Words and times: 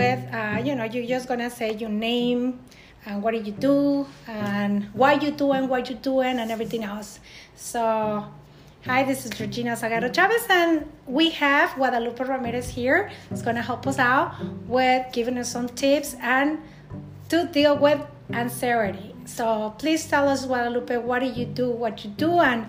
with, 0.00 0.34
uh, 0.34 0.62
you 0.64 0.74
know, 0.74 0.84
you're 0.84 1.06
just 1.06 1.28
gonna 1.28 1.50
say 1.50 1.74
your 1.74 1.90
name 1.90 2.58
and 3.06 3.22
what 3.22 3.32
did 3.32 3.46
you 3.46 3.52
do 3.52 4.06
and 4.26 4.84
why 4.94 5.12
you 5.14 5.30
doing 5.30 5.68
what 5.68 5.90
you 5.90 5.96
doing 5.96 6.38
and 6.38 6.50
everything 6.50 6.84
else. 6.84 7.20
So, 7.54 7.82
hi, 8.86 9.02
this 9.04 9.26
is 9.26 9.38
Regina 9.38 9.72
Sagaro 9.72 10.08
Chavez, 10.12 10.46
and 10.48 10.90
we 11.06 11.30
have 11.30 11.74
Guadalupe 11.74 12.22
Ramirez 12.24 12.68
here. 12.70 13.10
It's 13.30 13.42
gonna 13.42 13.62
help 13.62 13.86
us 13.86 13.98
out 13.98 14.34
with 14.66 15.12
giving 15.12 15.36
us 15.36 15.52
some 15.52 15.68
tips 15.68 16.16
and 16.20 16.58
to 17.28 17.46
deal 17.46 17.76
with 17.76 18.00
anxiety. 18.32 19.14
So, 19.26 19.74
please 19.78 20.06
tell 20.06 20.28
us, 20.28 20.46
Guadalupe, 20.46 20.96
what 20.96 21.20
do 21.20 21.26
you 21.26 21.44
do, 21.44 21.70
what 21.70 22.04
you 22.04 22.10
do, 22.10 22.40
and 22.40 22.66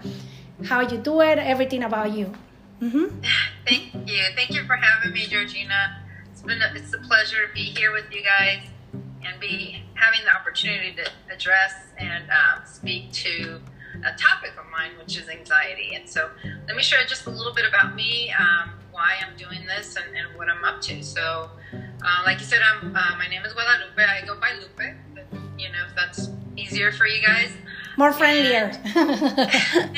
how 0.65 0.81
you 0.81 0.97
do 0.97 1.21
it, 1.21 1.39
everything 1.39 1.83
about 1.83 2.11
you. 2.11 2.33
Mm-hmm. 2.81 3.05
Thank 3.67 4.09
you. 4.09 4.23
Thank 4.35 4.51
you 4.51 4.63
for 4.65 4.75
having 4.75 5.13
me, 5.13 5.27
Georgina. 5.27 6.00
It's 6.41 6.47
been 6.47 6.61
a, 6.63 6.73
it's 6.73 6.91
a 6.91 6.97
pleasure 6.97 7.45
to 7.45 7.53
be 7.53 7.65
here 7.65 7.93
with 7.93 8.11
you 8.11 8.23
guys 8.23 8.63
and 8.93 9.39
be 9.39 9.83
having 9.93 10.21
the 10.25 10.35
opportunity 10.35 10.91
to 10.95 11.07
address 11.31 11.75
and 11.99 12.23
um, 12.31 12.65
speak 12.65 13.11
to 13.11 13.61
a 14.03 14.17
topic 14.17 14.49
of 14.57 14.65
mine, 14.71 14.89
which 14.97 15.19
is 15.19 15.29
anxiety. 15.29 15.93
And 15.93 16.09
so, 16.09 16.31
let 16.65 16.75
me 16.75 16.81
share 16.81 17.05
just 17.05 17.27
a 17.27 17.29
little 17.29 17.53
bit 17.53 17.65
about 17.69 17.93
me, 17.93 18.33
um, 18.39 18.71
why 18.91 19.17
I'm 19.23 19.37
doing 19.37 19.67
this, 19.67 19.95
and, 19.97 20.17
and, 20.17 20.35
what 20.35 20.49
I'm 20.49 20.65
up 20.65 20.81
to. 20.81 21.03
So, 21.03 21.51
uh, 21.75 22.23
like 22.25 22.39
you 22.39 22.45
said, 22.45 22.61
I'm, 22.63 22.87
uh, 22.87 23.17
my 23.19 23.27
name 23.27 23.45
is 23.45 23.53
Guadalupe. 23.53 24.01
I 24.01 24.25
go 24.25 24.39
by 24.39 24.53
Lupe. 24.53 24.95
But, 25.13 25.25
you 25.59 25.69
know, 25.69 25.85
if 25.87 25.95
that's 25.95 26.29
easier 26.57 26.91
for 26.91 27.05
you 27.05 27.23
guys. 27.23 27.51
More 27.97 28.13
friendlier. 28.13 28.71
yeah. 28.95 29.93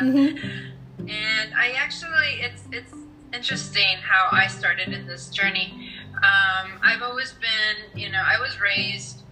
Mm-hmm. 0.00 1.08
And 1.10 1.54
I 1.54 1.72
actually, 1.76 2.40
it's 2.40 2.62
it's 2.72 2.94
interesting 3.32 3.98
how 4.02 4.28
I 4.30 4.46
started 4.46 4.88
in 4.88 5.06
this 5.06 5.28
journey. 5.28 5.90
Um, 6.16 6.80
I've 6.82 7.02
always 7.02 7.32
been, 7.32 8.00
you 8.00 8.10
know, 8.10 8.22
I 8.24 8.40
was 8.40 8.60
raised 8.60 9.22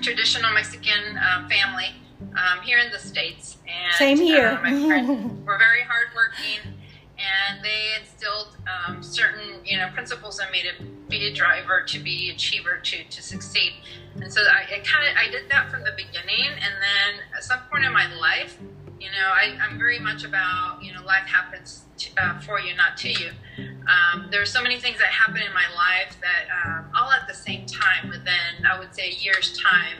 traditional 0.00 0.52
Mexican 0.52 1.18
um, 1.18 1.48
family 1.48 1.94
um, 2.20 2.60
here 2.62 2.78
in 2.78 2.90
the 2.90 2.98
states, 2.98 3.58
and 3.66 3.94
same 3.94 4.18
here. 4.18 4.48
Uh, 4.48 4.62
my 4.62 4.70
parents 4.70 5.34
were 5.46 5.58
very 5.58 5.82
hardworking, 5.82 6.74
and 7.18 7.62
they 7.62 8.00
instilled 8.00 8.56
um, 8.66 9.02
certain, 9.02 9.64
you 9.64 9.76
know, 9.76 9.88
principles 9.92 10.40
in 10.40 10.50
me 10.50 10.62
to 10.62 10.84
be 11.08 11.26
a 11.26 11.34
driver, 11.34 11.82
to 11.82 11.98
be 11.98 12.30
achiever, 12.30 12.78
to 12.82 13.04
to 13.04 13.22
succeed. 13.22 13.72
And 14.14 14.32
so 14.32 14.40
I, 14.42 14.76
I 14.76 14.78
kind 14.78 15.08
of 15.08 15.16
I 15.16 15.30
did 15.30 15.50
that 15.50 15.70
from 15.70 15.82
the 15.82 15.92
beginning, 15.96 16.46
and 16.46 16.60
then 16.80 17.24
at 17.36 17.44
some 17.44 17.60
point 17.70 17.84
in 17.84 17.92
my 17.92 18.12
life, 18.14 18.58
you 19.00 19.06
know, 19.06 19.32
I, 19.32 19.56
am 19.66 19.78
very 19.78 19.98
much 19.98 20.24
about, 20.24 20.78
you 20.82 20.92
know, 20.92 21.02
life 21.02 21.26
happens 21.26 21.84
to, 21.96 22.10
uh, 22.22 22.38
for 22.40 22.60
you, 22.60 22.76
not 22.76 22.98
to 22.98 23.08
you. 23.08 23.30
Um, 23.58 24.28
there 24.30 24.42
are 24.42 24.46
so 24.46 24.62
many 24.62 24.78
things 24.78 24.98
that 24.98 25.08
happen 25.08 25.40
in 25.40 25.52
my 25.54 25.64
life 25.74 26.16
that 26.20 26.48
um, 26.66 26.92
all 26.94 27.10
at 27.10 27.26
the 27.26 27.32
same 27.34 27.64
time 27.64 28.10
within, 28.10 28.66
I 28.70 28.78
would 28.78 28.94
say, 28.94 29.08
a 29.08 29.14
year's 29.14 29.58
time. 29.58 29.96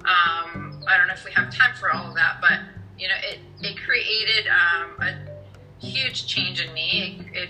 Um, 0.00 0.84
I 0.86 0.96
don't 0.96 1.08
know 1.08 1.14
if 1.14 1.24
we 1.24 1.32
have 1.32 1.52
time 1.52 1.74
for 1.74 1.92
all 1.92 2.08
of 2.08 2.14
that, 2.14 2.38
but, 2.40 2.60
you 2.96 3.08
know, 3.08 3.14
it, 3.24 3.40
it 3.60 3.76
created 3.84 4.46
um, 4.46 4.92
a 5.00 5.84
huge 5.84 6.28
change 6.28 6.64
in 6.64 6.72
me. 6.72 7.26
It, 7.34 7.36
it, 7.36 7.48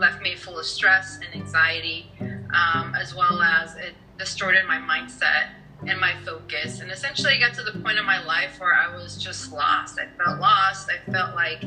left 0.00 0.22
me 0.22 0.36
full 0.36 0.56
of 0.56 0.64
stress 0.64 1.18
and 1.18 1.42
anxiety, 1.42 2.08
um, 2.20 2.94
as 2.94 3.16
well 3.16 3.42
as 3.42 3.74
it 3.74 3.94
distorted 4.16 4.64
my 4.64 4.76
mindset 4.76 5.48
and 5.86 6.00
my 6.00 6.14
focus. 6.24 6.80
And 6.80 6.90
essentially, 6.90 7.34
I 7.34 7.38
got 7.38 7.54
to 7.54 7.62
the 7.62 7.78
point 7.80 7.98
in 7.98 8.04
my 8.04 8.24
life 8.24 8.58
where 8.58 8.74
I 8.74 8.94
was 8.94 9.16
just 9.16 9.52
lost. 9.52 9.98
I 9.98 10.06
felt 10.22 10.40
lost. 10.40 10.90
I 10.90 11.10
felt 11.10 11.34
like 11.34 11.64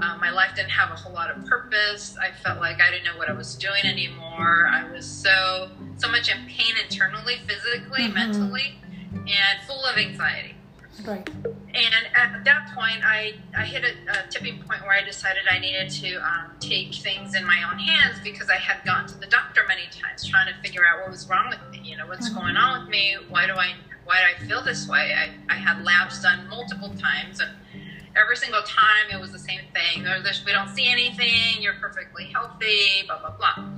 uh, 0.00 0.18
my 0.18 0.30
life 0.30 0.56
didn't 0.56 0.70
have 0.70 0.90
a 0.90 0.94
whole 0.94 1.12
lot 1.12 1.30
of 1.30 1.46
purpose. 1.46 2.16
I 2.20 2.32
felt 2.42 2.60
like 2.60 2.80
I 2.80 2.90
didn't 2.90 3.04
know 3.04 3.16
what 3.16 3.28
I 3.28 3.32
was 3.32 3.54
doing 3.54 3.84
anymore. 3.84 4.68
I 4.70 4.90
was 4.90 5.06
so 5.06 5.70
so 5.96 6.10
much 6.10 6.28
in 6.28 6.38
pain 6.46 6.74
internally, 6.82 7.36
physically, 7.46 8.04
mm-hmm. 8.04 8.14
mentally, 8.14 8.78
and 9.12 9.66
full 9.66 9.84
of 9.84 9.96
anxiety. 9.96 10.54
Right. 11.04 11.28
And 11.74 11.94
at 12.14 12.44
that 12.44 12.72
point, 12.74 13.04
I, 13.04 13.34
I 13.56 13.64
hit 13.64 13.82
a, 13.84 14.12
a 14.12 14.30
tipping 14.30 14.62
point 14.62 14.82
where 14.82 14.92
I 14.92 15.02
decided 15.02 15.42
I 15.50 15.58
needed 15.58 15.90
to 15.90 16.16
um, 16.16 16.52
take 16.60 16.94
things 16.94 17.34
in 17.34 17.44
my 17.44 17.68
own 17.70 17.78
hands 17.78 18.18
because 18.22 18.48
I 18.48 18.56
had 18.56 18.84
gone 18.84 19.06
to 19.08 19.18
the 19.18 19.26
doctor 19.26 19.62
many 19.66 19.82
times 19.90 20.24
trying 20.26 20.46
to 20.46 20.60
figure 20.62 20.82
out 20.86 21.00
what 21.00 21.10
was 21.10 21.28
wrong 21.28 21.48
with 21.48 21.53
me. 21.53 21.53
You 21.53 21.53
know, 22.04 22.10
what's 22.10 22.28
mm-hmm. 22.28 22.38
going 22.38 22.56
on 22.56 22.80
with 22.80 22.90
me? 22.90 23.16
Why 23.28 23.46
do 23.46 23.54
I 23.54 23.74
why 24.04 24.16
do 24.16 24.44
I 24.44 24.46
feel 24.46 24.62
this 24.62 24.86
way? 24.86 25.14
I, 25.16 25.30
I 25.52 25.56
had 25.56 25.82
labs 25.82 26.22
done 26.22 26.46
multiple 26.48 26.90
times, 26.90 27.40
and 27.40 27.50
every 28.16 28.36
single 28.36 28.62
time 28.62 29.10
it 29.12 29.20
was 29.20 29.32
the 29.32 29.38
same 29.38 29.62
thing. 29.72 30.04
we 30.44 30.52
don't 30.52 30.68
see 30.68 30.88
anything. 30.88 31.60
You're 31.60 31.74
perfectly 31.74 32.26
healthy. 32.26 33.04
Blah 33.06 33.20
blah 33.20 33.36
blah. 33.36 33.68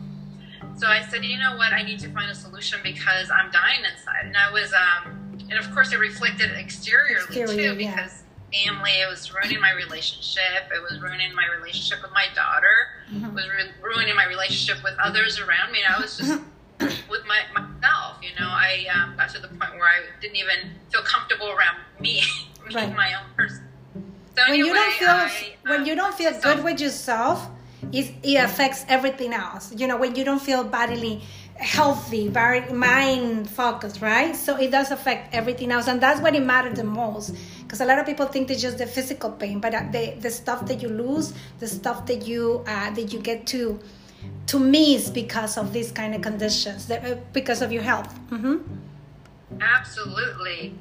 So 0.76 0.88
I 0.88 1.02
said, 1.02 1.24
you 1.24 1.38
know 1.38 1.56
what? 1.56 1.72
I 1.72 1.82
need 1.82 2.00
to 2.00 2.10
find 2.10 2.30
a 2.30 2.34
solution 2.34 2.80
because 2.82 3.30
I'm 3.30 3.50
dying 3.50 3.80
inside. 3.90 4.26
And 4.26 4.36
I 4.36 4.52
was 4.52 4.72
um, 4.74 5.26
and 5.50 5.58
of 5.58 5.72
course 5.72 5.92
it 5.92 5.98
reflected 5.98 6.50
exteriorly 6.52 7.40
Exterior, 7.40 7.72
too 7.72 7.78
because 7.78 8.24
yeah. 8.52 8.64
family 8.64 8.90
it 8.90 9.08
was 9.08 9.32
ruining 9.32 9.60
my 9.60 9.72
relationship 9.72 10.70
it 10.74 10.82
was 10.82 11.00
ruining 11.00 11.34
my 11.34 11.44
relationship 11.58 12.02
with 12.02 12.12
my 12.12 12.26
daughter 12.34 12.74
mm-hmm. 13.10 13.26
it 13.26 13.34
was 13.34 13.44
ru- 13.46 13.94
ruining 13.94 14.16
my 14.16 14.26
relationship 14.26 14.82
with 14.82 14.94
others 14.98 15.38
around 15.38 15.72
me 15.72 15.80
and 15.84 15.94
i 15.94 16.00
was 16.00 16.16
just 16.16 16.40
with 17.10 17.24
my 17.26 17.40
myself 17.54 18.18
you 18.22 18.30
know 18.38 18.48
i 18.48 18.86
um, 18.94 19.16
got 19.16 19.28
to 19.28 19.40
the 19.40 19.48
point 19.48 19.72
where 19.74 19.88
i 19.88 20.00
didn't 20.20 20.36
even 20.36 20.70
feel 20.90 21.02
comfortable 21.02 21.50
around 21.50 21.76
me 22.00 22.22
me 22.66 22.74
right. 22.74 22.94
my 22.94 23.14
own 23.14 23.28
person 23.36 23.64
so 23.94 24.42
when 24.48 24.52
anyway, 24.52 24.68
you 24.68 24.74
don't 24.74 24.92
feel 24.92 25.08
I, 25.08 25.54
when 25.62 25.80
um, 25.80 25.86
you 25.86 25.94
don't 25.96 26.14
feel 26.14 26.40
good 26.40 26.64
with 26.64 26.80
yourself 26.80 27.48
it, 27.92 28.14
it 28.22 28.36
affects 28.36 28.84
everything 28.88 29.32
else 29.32 29.72
you 29.74 29.86
know 29.86 29.96
when 29.96 30.14
you 30.14 30.24
don't 30.24 30.42
feel 30.42 30.64
bodily 30.64 31.22
healthy, 31.58 32.28
very 32.28 32.60
mind 32.72 33.48
focused, 33.48 34.00
right? 34.00 34.34
So 34.36 34.56
it 34.56 34.70
does 34.70 34.90
affect 34.90 35.34
everything 35.34 35.72
else, 35.72 35.88
and 35.88 36.00
that's 36.00 36.20
what 36.20 36.34
it 36.34 36.44
matters 36.44 36.76
the 36.76 36.84
most. 36.84 37.34
Because 37.62 37.80
a 37.80 37.84
lot 37.84 37.98
of 37.98 38.06
people 38.06 38.26
think 38.26 38.50
it's 38.50 38.62
just 38.62 38.78
the 38.78 38.86
physical 38.86 39.30
pain, 39.30 39.60
but 39.60 39.74
uh, 39.74 39.84
the 39.90 40.14
the 40.20 40.30
stuff 40.30 40.66
that 40.66 40.82
you 40.82 40.88
lose, 40.88 41.32
the 41.58 41.66
stuff 41.66 42.06
that 42.06 42.26
you 42.26 42.64
uh, 42.66 42.90
that 42.90 43.12
you 43.12 43.20
get 43.20 43.46
to 43.48 43.78
to 44.46 44.58
miss 44.58 45.10
because 45.10 45.56
of 45.56 45.72
these 45.72 45.90
kind 45.92 46.14
of 46.14 46.22
conditions, 46.22 46.90
uh, 46.90 47.18
because 47.32 47.62
of 47.62 47.72
your 47.72 47.82
health. 47.82 48.12
Mm-hmm. 48.30 48.56
Absolutely. 49.60 50.74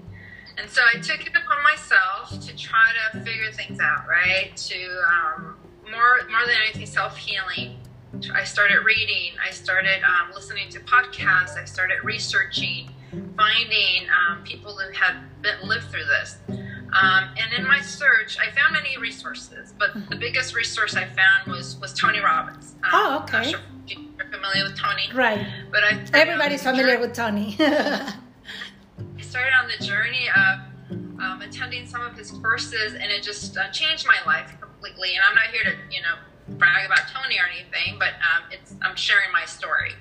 And 0.57 0.69
so 0.69 0.81
I 0.93 0.99
took 0.99 1.25
it 1.25 1.33
upon 1.35 1.63
myself 1.63 2.29
to 2.29 2.55
try 2.55 2.87
to 3.11 3.19
figure 3.21 3.51
things 3.51 3.79
out, 3.79 4.07
right? 4.07 4.55
To 4.55 5.03
um, 5.11 5.57
more 5.91 6.21
more 6.29 6.45
than 6.45 6.55
anything, 6.63 6.85
self 6.85 7.17
healing 7.17 7.77
I 8.33 8.43
started 8.43 8.79
reading, 8.85 9.33
I 9.45 9.51
started 9.51 10.01
um, 10.03 10.31
listening 10.33 10.69
to 10.69 10.79
podcasts, 10.81 11.57
I 11.57 11.65
started 11.65 11.97
researching, 12.03 12.89
finding 13.35 14.07
um, 14.09 14.43
people 14.43 14.77
who 14.77 14.91
had 14.93 15.15
been, 15.41 15.55
lived 15.67 15.85
through 15.91 16.05
this. 16.05 16.37
Um, 16.93 17.29
and 17.37 17.53
in 17.57 17.67
my 17.67 17.81
search, 17.81 18.37
I 18.39 18.51
found 18.51 18.73
many 18.73 18.97
resources, 18.97 19.73
but 19.77 19.93
the 20.09 20.15
biggest 20.15 20.55
resource 20.55 20.95
I 20.95 21.05
found 21.05 21.47
was 21.47 21.77
was 21.77 21.93
Tony 21.93 22.19
Robbins. 22.19 22.75
Um, 22.83 22.89
oh, 22.93 23.23
okay. 23.23 23.51
Sure 23.51 23.59
you're 23.87 24.27
familiar 24.31 24.63
with 24.63 24.77
Tony, 24.77 25.09
right? 25.13 25.45
But 25.71 25.83
I 25.83 26.05
everybody's 26.13 26.63
familiar 26.63 26.95
journey. 26.95 27.01
with 27.01 27.13
Tony. 27.13 27.55
I 27.59 29.21
started 29.21 29.53
on 29.53 29.69
the 29.77 29.85
journey 29.85 30.27
of 30.35 30.59
um, 31.19 31.41
attending 31.41 31.87
some 31.87 32.01
of 32.01 32.15
his 32.17 32.31
courses, 32.31 32.93
and 32.93 33.11
it 33.11 33.23
just 33.23 33.57
uh, 33.57 33.69
changed 33.71 34.07
my 34.07 34.17
life 34.25 34.55
completely. 34.59 35.15
And 35.15 35.23
I'm 35.27 35.35
not 35.35 35.47
here 35.47 35.63
to, 35.63 35.77
you 35.93 36.01
know, 36.01 36.57
brag 36.57 36.85
about 36.85 37.07
Tony 37.13 37.37
or 37.37 37.47
anything, 37.51 37.97
but 37.99 38.09
um, 38.09 38.43
it's 38.51 38.75
I'm 38.81 38.95
sharing 38.95 39.31
my 39.31 39.45
story. 39.45 39.93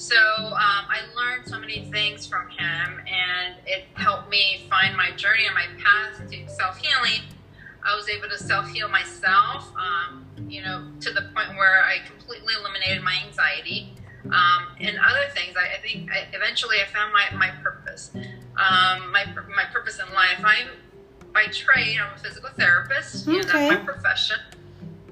So 0.00 0.16
um, 0.16 0.54
I 0.88 1.00
learned 1.14 1.46
so 1.46 1.60
many 1.60 1.84
things 1.92 2.26
from 2.26 2.48
him, 2.48 3.02
and 3.06 3.56
it 3.66 3.84
helped 3.92 4.30
me 4.30 4.64
find 4.70 4.96
my 4.96 5.10
journey 5.10 5.44
and 5.44 5.54
my 5.54 5.66
path 5.78 6.26
to 6.30 6.48
self 6.48 6.78
healing. 6.78 7.20
I 7.86 7.94
was 7.94 8.08
able 8.08 8.30
to 8.30 8.38
self 8.38 8.70
heal 8.70 8.88
myself, 8.88 9.70
um, 9.76 10.24
you 10.48 10.62
know, 10.62 10.90
to 11.00 11.10
the 11.10 11.28
point 11.34 11.50
where 11.50 11.84
I 11.84 11.98
completely 12.06 12.54
eliminated 12.58 13.02
my 13.04 13.14
anxiety 13.26 13.92
um, 14.24 14.68
and 14.80 14.96
other 14.98 15.28
things. 15.34 15.54
I, 15.54 15.76
I 15.76 15.82
think 15.82 16.10
I, 16.10 16.28
eventually 16.32 16.76
I 16.80 16.86
found 16.86 17.12
my, 17.12 17.36
my 17.36 17.50
purpose, 17.62 18.10
um, 18.14 19.12
my 19.12 19.26
my 19.54 19.66
purpose 19.70 20.00
in 20.00 20.10
life. 20.14 20.42
I'm 20.42 20.68
by 21.34 21.44
trade, 21.52 21.98
I'm 22.00 22.14
a 22.14 22.18
physical 22.18 22.48
therapist. 22.56 23.28
Okay. 23.28 23.36
You 23.36 23.42
know, 23.42 23.48
that's 23.52 23.84
my 23.84 23.84
profession 23.84 24.38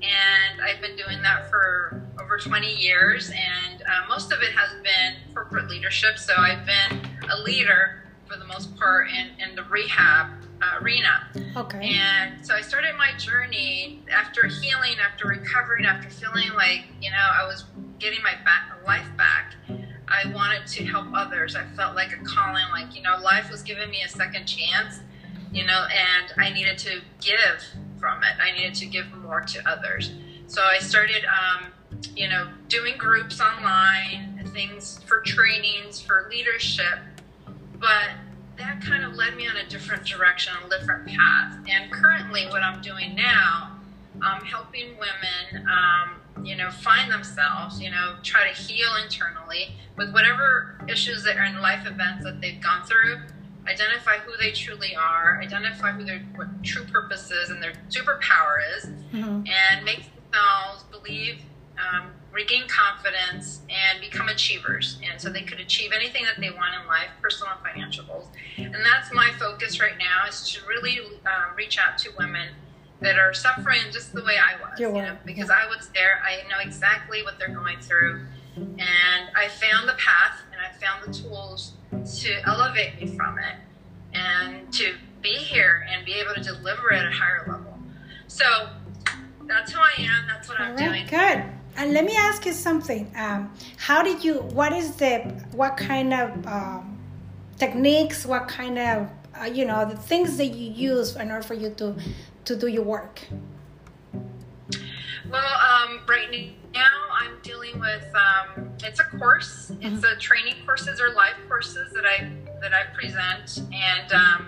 and 0.03 0.61
I've 0.61 0.81
been 0.81 0.97
doing 0.97 1.23
that 1.23 1.51
for 1.51 2.03
over 2.29 2.37
20 2.37 2.75
years, 2.75 3.31
and 3.31 3.81
uh, 3.83 4.07
most 4.07 4.33
of 4.33 4.43
it 4.43 4.53
has 4.53 4.71
been 4.83 5.35
corporate 5.35 5.67
leadership. 5.71 6.19
So 6.19 6.35
I've 6.37 6.67
been 6.67 7.01
a 7.31 7.41
leader 7.41 8.03
for 8.27 8.37
the 8.37 8.45
most 8.45 8.77
part 8.77 9.09
in, 9.09 9.31
in 9.43 9.57
the 9.57 9.63
rehab 9.65 10.33
uh, 10.61 10.79
arena. 10.83 11.27
Okay. 11.57 11.95
And 11.95 12.45
so 12.45 12.55
I 12.55 12.61
started 12.61 12.97
my 12.99 13.17
journey 13.17 14.03
after 14.13 14.47
healing, 14.47 14.97
after 15.01 15.27
recovering, 15.27 15.87
after 15.87 16.11
feeling 16.11 16.53
like, 16.55 16.85
you 17.01 17.11
know, 17.11 17.17
I 17.17 17.47
was 17.47 17.65
getting 17.99 18.23
my 18.23 18.35
back, 18.45 18.73
life 18.87 19.09
back. 19.17 19.55
I 20.07 20.31
wanted 20.35 20.67
to 20.67 20.85
help 20.85 21.07
others. 21.15 21.57
I 21.57 21.65
felt 21.77 21.97
like 21.97 22.13
a 22.13 22.23
calling, 22.25 22.65
like, 22.73 22.95
you 22.95 23.01
know, 23.01 23.17
life 23.23 23.51
was 23.51 23.63
giving 23.63 23.89
me 23.89 24.03
a 24.03 24.09
second 24.09 24.45
chance, 24.45 25.01
you 25.51 25.65
know, 25.65 25.87
and 25.91 26.35
I 26.37 26.51
needed 26.51 26.77
to 26.79 27.01
give 27.23 27.65
from 27.99 28.23
it. 28.23 28.35
I 28.39 28.53
needed 28.53 28.75
to 28.75 28.87
give 28.87 29.11
more 29.15 29.41
to 29.41 29.67
others. 29.67 30.13
So 30.47 30.63
I 30.63 30.79
started, 30.79 31.25
um, 31.25 31.73
you 32.15 32.29
know, 32.29 32.49
doing 32.69 32.97
groups 32.97 33.41
online, 33.41 34.39
things 34.53 35.00
for 35.06 35.21
trainings, 35.21 36.00
for 36.00 36.29
leadership, 36.31 36.99
but 37.79 38.11
that 38.56 38.81
kind 38.83 39.05
of 39.05 39.15
led 39.15 39.37
me 39.37 39.47
on 39.47 39.56
a 39.56 39.69
different 39.69 40.05
direction, 40.05 40.53
a 40.65 40.69
different 40.69 41.06
path. 41.06 41.56
And 41.69 41.93
currently, 41.93 42.47
what 42.47 42.62
I'm 42.62 42.81
doing 42.83 43.15
now, 43.15 43.79
I'm 44.21 44.45
helping 44.45 44.97
women, 44.99 45.67
um, 45.69 46.45
you 46.45 46.56
know, 46.56 46.71
find 46.71 47.11
themselves, 47.11 47.81
you 47.81 47.91
know, 47.91 48.17
try 48.23 48.50
to 48.50 48.55
heal 48.55 48.89
internally 49.03 49.77
with 49.97 50.12
whatever 50.12 50.81
issues 50.89 51.23
that 51.25 51.37
are 51.37 51.45
in 51.45 51.61
life 51.61 51.87
events 51.87 52.25
that 52.25 52.41
they've 52.41 52.61
gone 52.61 52.85
through. 52.85 53.21
Identify 53.69 54.19
who 54.19 54.33
they 54.39 54.50
truly 54.50 54.97
are, 54.97 55.41
identify 55.43 55.93
who 55.93 56.05
their 56.05 56.21
what 56.35 56.49
true 56.65 56.85
purpose 56.85 57.31
is 57.31 57.50
and 57.50 57.62
their 57.62 57.75
superpower 57.91 58.59
is, 58.77 58.87
mm-hmm. 58.87 59.45
and 59.47 59.85
make 59.85 60.03
themselves 60.33 60.85
believe 60.91 61.43
um, 61.79 62.11
regain 62.33 62.65
confidence, 62.69 63.63
and 63.69 64.01
become 64.01 64.29
achievers. 64.29 64.99
And 65.09 65.21
so 65.21 65.31
they 65.31 65.43
could 65.43 65.61
achieve 65.61 65.91
anything 65.95 66.25
that 66.25 66.41
they 66.41 66.51
want 66.51 66.75
in 66.81 66.87
life, 66.87 67.09
personal 67.21 67.53
and 67.53 67.63
financial 67.63 68.05
goals. 68.05 68.29
And 68.57 68.75
that's 68.75 69.13
my 69.13 69.31
focus 69.39 69.81
right 69.81 69.99
now 69.99 70.29
is 70.29 70.49
to 70.53 70.67
really 70.67 71.01
um, 71.01 71.57
reach 71.57 71.79
out 71.79 71.99
to 71.99 72.11
women 72.19 72.49
that 73.01 73.19
are 73.19 73.33
suffering 73.33 73.81
just 73.93 74.13
the 74.13 74.23
way 74.23 74.37
I 74.39 74.61
was. 74.61 74.79
You 74.79 74.93
know, 74.93 75.17
because. 75.25 75.51
I 75.51 75.67
was 75.67 75.89
there, 75.95 76.21
I 76.25 76.47
know 76.49 76.59
exactly 76.61 77.23
what 77.23 77.39
they're 77.39 77.55
going 77.55 77.81
through. 77.81 78.27
And 78.57 79.31
I 79.37 79.49
found 79.49 79.89
the 79.89 79.95
path 79.95 80.41
and 80.53 80.61
I 80.61 80.77
found 80.85 81.07
the 81.07 81.17
tools 81.17 81.73
to 82.23 82.41
elevate 82.47 83.01
me 83.01 83.07
from 83.07 83.39
it 83.39 83.55
and 84.13 84.73
to 84.75 84.95
be 85.23 85.35
here 85.35 85.87
and 85.91 86.05
be 86.05 86.15
able 86.15 86.35
to 86.35 86.41
deliver 86.41 86.93
at 86.93 87.07
a 87.07 87.11
higher 87.11 87.45
level. 87.49 87.79
So 88.27 88.69
that's 89.47 89.73
who 89.73 89.81
I 89.81 89.93
am. 89.99 90.27
That's 90.27 90.49
what 90.49 90.61
I'm 90.61 90.77
doing. 90.77 91.07
Good. 91.07 91.45
And 91.79 91.93
let 91.93 92.05
me 92.05 92.17
ask 92.17 92.45
you 92.45 92.53
something. 92.53 93.09
Um, 93.15 93.55
how 93.77 94.03
did 94.03 94.25
you? 94.25 94.41
What 94.59 94.73
is 94.73 94.97
the? 94.97 95.21
What 95.53 95.77
kind 95.77 96.13
of 96.13 96.45
um, 96.45 96.99
techniques? 97.57 98.27
What 98.27 98.49
kind 98.49 98.77
of 98.81 99.09
uh, 99.41 99.45
you 99.45 99.65
know 99.65 99.89
the 99.89 99.97
things 99.97 100.37
that 100.39 100.47
you 100.47 100.73
use 100.73 101.15
in 101.15 101.31
order 101.31 101.45
for 101.45 101.55
you 101.55 101.71
to 101.71 101.95
to 102.47 102.57
do 102.57 102.67
your 102.67 102.83
work? 102.83 103.21
Well, 105.31 105.55
um, 105.71 106.01
right 106.09 106.51
now 106.75 106.99
I'm 107.13 107.39
dealing 107.43 107.79
with 107.79 108.13
um, 108.13 108.71
it's 108.83 108.99
a 108.99 109.05
course. 109.05 109.71
It's 109.81 110.03
mm-hmm. 110.03 110.05
a 110.05 110.17
training 110.19 110.57
courses 110.67 111.01
or 111.01 111.11
live 111.11 111.37
courses 111.47 111.93
that 111.93 112.05
I 112.05 112.29
that 112.61 112.75
I 112.75 112.93
present, 112.93 113.63
and 113.73 114.13
um, 114.13 114.47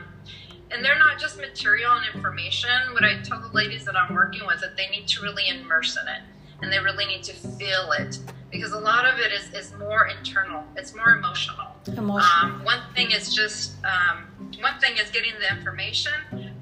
and 0.73 0.85
they're 0.85 0.99
not 0.99 1.21
just 1.21 1.37
material 1.37 1.93
and 1.93 2.13
information. 2.13 2.71
What 2.93 3.05
I 3.05 3.23
tell 3.23 3.41
the 3.41 3.55
ladies 3.55 3.85
that 3.85 3.95
I'm 3.95 4.17
working 4.17 4.45
with 4.49 4.61
that 4.63 4.77
they 4.77 4.89
need 4.89 5.07
to 5.15 5.23
really 5.23 5.49
immerse 5.49 5.97
in 5.97 6.09
it 6.09 6.23
and 6.63 6.73
they 6.73 6.79
really 6.79 7.07
need 7.07 7.23
to 7.25 7.33
feel 7.33 7.93
it 7.93 8.19
because 8.51 8.73
a 8.73 8.79
lot 8.79 9.07
of 9.07 9.19
it 9.19 9.33
is, 9.33 9.53
is 9.55 9.73
more 9.79 10.07
internal 10.07 10.65
it's 10.77 10.95
more 10.95 11.11
emotional, 11.15 11.69
emotional. 11.87 12.21
Um, 12.43 12.65
one 12.65 12.81
thing 12.95 13.11
is 13.11 13.35
just 13.35 13.75
um, 13.85 14.27
one 14.61 14.79
thing 14.81 14.97
is 14.97 15.11
getting 15.11 15.33
the 15.39 15.57
information 15.57 16.13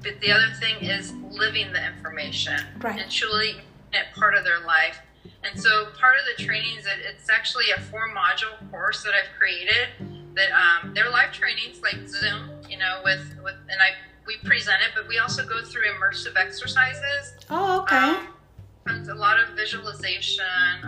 but 0.01 0.19
the 0.21 0.31
other 0.31 0.49
thing 0.59 0.77
is 0.81 1.13
living 1.31 1.71
the 1.73 1.85
information 1.85 2.59
right. 2.81 2.99
and 2.99 3.11
truly 3.11 3.61
it 3.93 4.05
part 4.15 4.35
of 4.35 4.43
their 4.43 4.59
life 4.59 4.99
and 5.43 5.59
so 5.59 5.87
part 5.99 6.15
of 6.17 6.37
the 6.37 6.43
training 6.43 6.77
is 6.77 6.85
that 6.85 6.97
it's 6.99 7.29
actually 7.29 7.65
a 7.75 7.79
four 7.81 8.09
module 8.09 8.69
course 8.71 9.03
that 9.03 9.13
i've 9.13 9.37
created 9.37 9.87
that 10.35 10.49
um, 10.51 10.93
they're 10.93 11.09
live 11.09 11.31
trainings 11.31 11.81
like 11.81 12.07
zoom 12.07 12.49
you 12.69 12.77
know 12.77 13.01
with 13.03 13.35
with 13.43 13.55
and 13.69 13.81
i 13.81 13.91
we 14.27 14.37
present 14.47 14.77
it 14.81 14.91
but 14.95 15.07
we 15.07 15.17
also 15.17 15.45
go 15.45 15.63
through 15.63 15.83
immersive 15.83 16.37
exercises 16.37 17.33
oh 17.49 17.81
okay 17.81 17.97
um, 17.97 18.27
a 19.09 19.15
lot 19.15 19.39
of 19.39 19.49
visualization, 19.55 20.43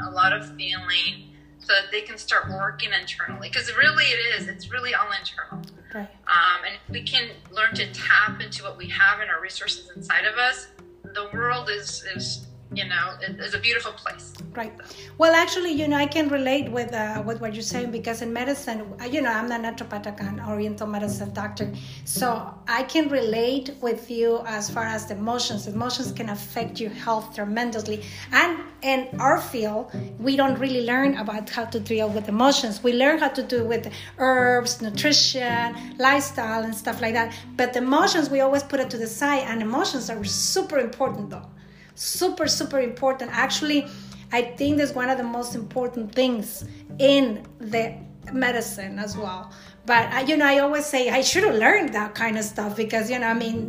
a 0.08 0.12
lot 0.12 0.34
of 0.34 0.56
feeling, 0.56 1.30
so 1.60 1.74
that 1.74 1.92
they 1.92 2.02
can 2.02 2.18
start 2.18 2.50
working 2.50 2.92
internally. 3.00 3.50
Because 3.50 3.72
really, 3.76 4.06
it 4.06 4.40
is. 4.40 4.48
It's 4.48 4.72
really 4.72 4.94
all 4.94 5.08
internal. 5.12 5.66
Right. 5.94 6.10
Um, 6.28 6.66
and 6.66 6.76
if 6.76 6.92
we 6.92 7.04
can 7.04 7.30
learn 7.52 7.76
to 7.76 7.92
tap 7.92 8.42
into 8.42 8.64
what 8.64 8.78
we 8.78 8.88
have 8.90 9.20
in 9.22 9.30
our 9.30 9.42
resources 9.42 9.92
inside 9.96 10.26
of 10.26 10.38
us, 10.38 10.68
the 11.04 11.30
world 11.34 11.70
is 11.70 12.04
is 12.16 12.48
you 12.74 12.86
know 12.86 13.14
it's 13.22 13.54
a 13.54 13.60
beautiful 13.60 13.92
place. 13.92 14.34
Right. 14.56 14.74
Well 15.18 15.34
actually 15.34 15.72
you 15.72 15.88
know 15.88 15.98
i 15.98 16.06
can 16.06 16.30
relate 16.30 16.72
with 16.72 16.94
uh, 16.94 17.22
with 17.26 17.42
what 17.42 17.54
you're 17.54 17.72
saying 17.76 17.92
because 17.92 18.22
in 18.22 18.32
medicine 18.32 18.94
uh, 19.02 19.06
you 19.06 19.22
know 19.22 19.32
i'm 19.32 19.50
not 19.50 19.62
naturopathic 19.62 20.20
and 20.22 20.40
oriental 20.42 20.88
medicine 20.88 21.34
doctor. 21.34 21.72
So 22.06 22.54
i 22.68 22.84
can 22.84 23.10
relate 23.10 23.76
with 23.82 24.10
you 24.10 24.42
as 24.48 24.70
far 24.70 24.86
as 24.86 25.06
the 25.08 25.16
emotions. 25.16 25.68
Emotions 25.68 26.12
can 26.14 26.30
affect 26.30 26.80
your 26.80 26.92
health 26.92 27.36
tremendously. 27.36 28.04
And 28.32 28.60
in 28.82 29.10
our 29.20 29.40
field 29.42 29.92
we 30.18 30.36
don't 30.38 30.58
really 30.58 30.86
learn 30.86 31.18
about 31.18 31.50
how 31.50 31.66
to 31.66 31.80
deal 31.80 32.10
with 32.10 32.30
emotions. 32.30 32.82
We 32.82 32.94
learn 32.94 33.20
how 33.20 33.30
to 33.30 33.44
do 33.44 33.66
with 33.66 33.92
herbs 34.18 34.82
nutrition 34.82 35.98
lifestyle 35.98 36.64
and 36.64 36.74
stuff 36.74 37.02
like 37.02 37.14
that. 37.16 37.34
But 37.58 37.74
the 37.74 37.80
emotions 37.80 38.30
we 38.30 38.40
always 38.40 38.64
put 38.64 38.80
it 38.80 38.90
to 38.92 38.98
the 38.98 39.08
side 39.08 39.44
and 39.50 39.62
emotions 39.62 40.10
are 40.10 40.24
super 40.24 40.80
important 40.80 41.32
though 41.32 41.48
super 41.96 42.48
super 42.48 42.80
important. 42.80 43.32
Actually 43.32 43.88
i 44.32 44.42
think 44.42 44.78
that's 44.78 44.94
one 44.94 45.10
of 45.10 45.18
the 45.18 45.24
most 45.24 45.56
important 45.56 46.14
things 46.14 46.66
in 47.00 47.46
the 47.60 47.94
medicine 48.32 49.00
as 49.00 49.18
well. 49.18 49.52
But 49.86 50.14
uh, 50.14 50.20
you 50.20 50.38
know 50.38 50.46
i 50.46 50.60
always 50.60 50.86
say 50.86 51.10
i 51.10 51.22
should 51.22 51.44
have 51.44 51.56
learned 51.56 51.94
that 51.94 52.14
kind 52.14 52.38
of 52.38 52.44
stuff 52.44 52.78
because 52.78 53.10
you 53.10 53.18
know 53.18 53.28
i 53.28 53.34
mean 53.34 53.60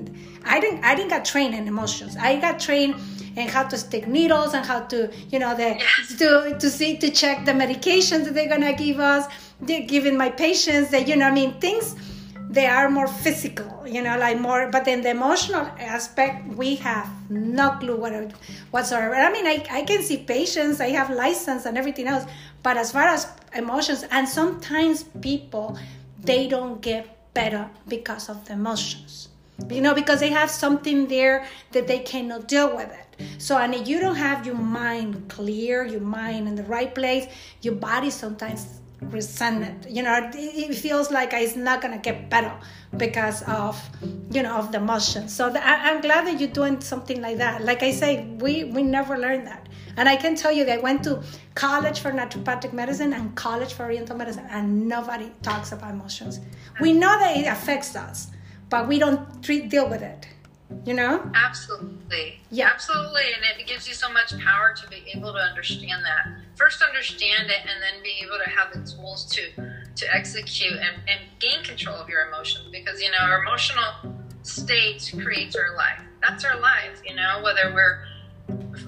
i 0.44 0.60
didn't 0.60 0.84
i 0.84 0.94
didn't 0.94 1.08
get 1.08 1.24
trained 1.24 1.54
in 1.54 1.66
emotions. 1.66 2.16
I 2.16 2.38
got 2.38 2.60
trained 2.60 2.96
in 3.36 3.48
how 3.48 3.64
to 3.64 3.78
stick 3.78 4.06
needles 4.06 4.52
and 4.52 4.64
how 4.64 4.80
to 4.92 5.10
you 5.30 5.38
know 5.38 5.54
the 5.54 5.82
to 6.19 6.56
to 6.58 6.70
see 6.70 6.98
to 6.98 7.10
check 7.10 7.44
the 7.46 7.52
medications 7.52 8.24
that 8.24 8.34
they're 8.34 8.48
gonna 8.48 8.74
give 8.74 9.00
us. 9.00 9.26
They're 9.60 9.86
giving 9.86 10.16
my 10.16 10.28
patients 10.28 10.90
that 10.90 11.08
you 11.08 11.16
know 11.16 11.28
i 11.28 11.30
mean 11.32 11.58
things 11.60 11.96
they 12.52 12.66
are 12.66 12.90
more 12.90 13.08
physical, 13.08 13.87
you 13.87 14.02
know, 14.02 14.19
like 14.19 14.38
more. 14.38 14.69
But 14.70 14.87
in 14.87 15.00
the 15.00 15.10
emotional 15.10 15.66
aspect, 15.78 16.46
we 16.54 16.76
have 16.76 17.08
no 17.31 17.70
clue 17.81 17.96
what 17.96 18.12
whatsoever. 18.70 19.14
I 19.14 19.32
mean, 19.32 19.46
I, 19.46 19.64
I 19.70 19.82
can 19.82 20.02
see 20.02 20.19
patients, 20.19 20.81
I 20.81 20.90
have 20.90 21.08
license 21.10 21.64
and 21.64 21.78
everything 21.78 22.06
else, 22.08 22.25
but 22.62 22.76
as 22.76 22.93
far 22.93 23.04
as 23.04 23.26
emotions, 23.56 24.04
and 24.10 24.28
sometimes 24.28 25.04
people 25.22 25.78
they 26.20 26.46
don't 26.46 26.81
get 26.82 27.32
better 27.34 27.69
because 27.88 28.28
of 28.28 28.44
the 28.44 28.52
emotions, 28.52 29.28
you 29.70 29.81
know, 29.81 29.94
because 29.94 30.20
they 30.20 30.31
have 30.31 30.50
something 30.50 31.08
there 31.08 31.46
that 31.72 31.87
they 31.88 32.00
cannot 32.00 32.48
deal 32.48 32.76
with 32.76 32.90
it. 32.93 33.26
So, 33.38 33.56
and 33.56 33.75
if 33.75 33.88
you 33.88 33.98
don't 33.98 34.16
have 34.16 34.44
your 34.46 34.56
mind 34.56 35.28
clear, 35.28 35.84
your 35.84 36.00
mind 36.00 36.48
in 36.48 36.55
the 36.55 36.65
right 36.65 36.94
place, 36.94 37.27
your 37.62 37.74
body 37.74 38.10
sometimes 38.10 38.81
resentment. 39.11 39.91
You 39.91 40.03
know 40.03 40.31
it 40.35 40.75
feels 40.75 41.11
like 41.11 41.32
it's 41.32 41.56
not 41.56 41.81
gonna 41.82 41.99
get 41.99 42.31
better 42.31 42.53
because 42.97 43.43
of 43.43 43.81
you 44.31 44.43
know 44.43 44.56
of 44.56 44.73
the 44.73 44.79
emotion. 44.79 45.29
So 45.29 45.51
the, 45.51 45.65
I, 45.65 45.91
am 45.91 46.01
glad 46.01 46.27
that 46.27 46.41
you're 46.41 46.51
doing 46.51 46.81
something 46.81 47.21
like 47.21 47.39
that. 47.39 47.65
Like 47.65 47.82
i 47.82 47.93
say 47.93 48.27
we 48.39 48.65
we 48.65 48.82
never 48.82 49.19
learned 49.19 49.47
that. 49.47 49.69
And 49.97 50.09
i 50.09 50.17
can 50.17 50.35
tell 50.37 50.53
you 50.53 50.65
that 50.65 50.79
i 50.79 50.82
went 50.82 51.05
to 51.05 51.23
college 51.55 52.01
for 52.01 52.11
naturopathic 52.11 52.73
medicine 52.73 53.13
and 53.13 53.35
college 53.35 53.75
for 53.75 53.85
oriental 53.85 54.17
medicine 54.17 54.47
and 54.51 54.89
nobody 54.89 55.31
talks 55.43 55.73
about 55.73 55.91
emotions. 55.91 56.41
We 56.81 56.93
know 56.93 57.19
that 57.19 57.37
it 57.37 57.47
affects 57.47 57.97
us 57.97 58.31
but 58.73 58.89
we 58.89 58.99
don't 58.99 59.43
treat 59.43 59.69
deal 59.69 59.89
with 59.89 60.03
it 60.03 60.27
you 60.84 60.94
know? 60.94 61.31
Absolutely. 61.34 62.41
Yeah. 62.50 62.70
Absolutely 62.72 63.32
and 63.34 63.44
it 63.60 63.67
gives 63.67 63.86
you 63.86 63.94
so 63.94 64.08
much 64.10 64.36
power 64.38 64.72
to 64.76 64.86
be 64.88 65.05
able 65.14 65.32
to 65.32 65.38
understand 65.38 66.05
that. 66.05 66.26
First 66.56 66.82
understand 66.82 67.50
it 67.50 67.60
and 67.62 67.82
then 67.82 68.02
be 68.02 68.20
able 68.22 68.38
to 68.43 68.48
have 68.50 68.70
the 68.72 68.81
tools 68.91 69.24
to 69.26 69.50
to 69.94 70.14
execute 70.14 70.72
and, 70.72 71.02
and 71.08 71.20
gain 71.38 71.62
control 71.62 71.96
of 71.96 72.08
your 72.08 72.26
emotions 72.26 72.69
because 72.70 73.00
you 73.00 73.10
know 73.10 73.19
our 73.20 73.38
emotional 73.43 73.94
state 74.43 75.12
creates 75.22 75.55
our 75.56 75.74
life. 75.74 76.00
That's 76.20 76.44
our 76.44 76.58
life 76.58 77.00
you 77.05 77.14
know 77.14 77.41
whether 77.43 77.72
we're 77.72 77.98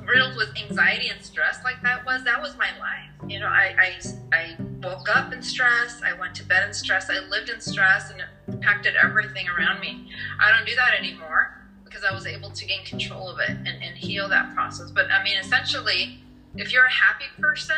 riddled 0.06 0.36
with 0.36 0.48
anxiety 0.56 1.08
and 1.08 1.22
stress 1.22 1.62
like 1.64 1.80
that 1.82 2.04
was 2.04 2.22
that 2.24 2.40
was 2.40 2.56
my 2.56 2.70
life. 2.78 3.10
You 3.30 3.40
know 3.40 3.46
I, 3.46 3.74
I 3.78 4.00
i 4.32 4.56
woke 4.82 5.08
up 5.08 5.32
in 5.32 5.40
stress 5.42 6.00
i 6.04 6.12
went 6.12 6.34
to 6.34 6.44
bed 6.44 6.62
in 6.66 6.72
stress 6.74 7.08
i 7.08 7.18
lived 7.18 7.48
in 7.48 7.58
stress 7.58 8.10
and 8.10 8.20
it 8.20 8.26
impacted 8.48 8.94
everything 9.02 9.46
around 9.48 9.80
me. 9.80 10.04
I 10.40 10.50
don't 10.50 10.66
do 10.66 10.74
that 10.76 10.92
anymore 10.98 11.52
because 11.94 12.10
I 12.10 12.12
was 12.12 12.26
able 12.26 12.50
to 12.50 12.66
gain 12.66 12.84
control 12.84 13.28
of 13.28 13.38
it 13.38 13.50
and, 13.50 13.68
and 13.68 13.96
heal 13.96 14.28
that 14.28 14.52
process. 14.54 14.90
But 14.90 15.10
I 15.10 15.22
mean, 15.22 15.38
essentially, 15.38 16.18
if 16.56 16.72
you're 16.72 16.86
a 16.86 16.90
happy 16.90 17.26
person, 17.40 17.76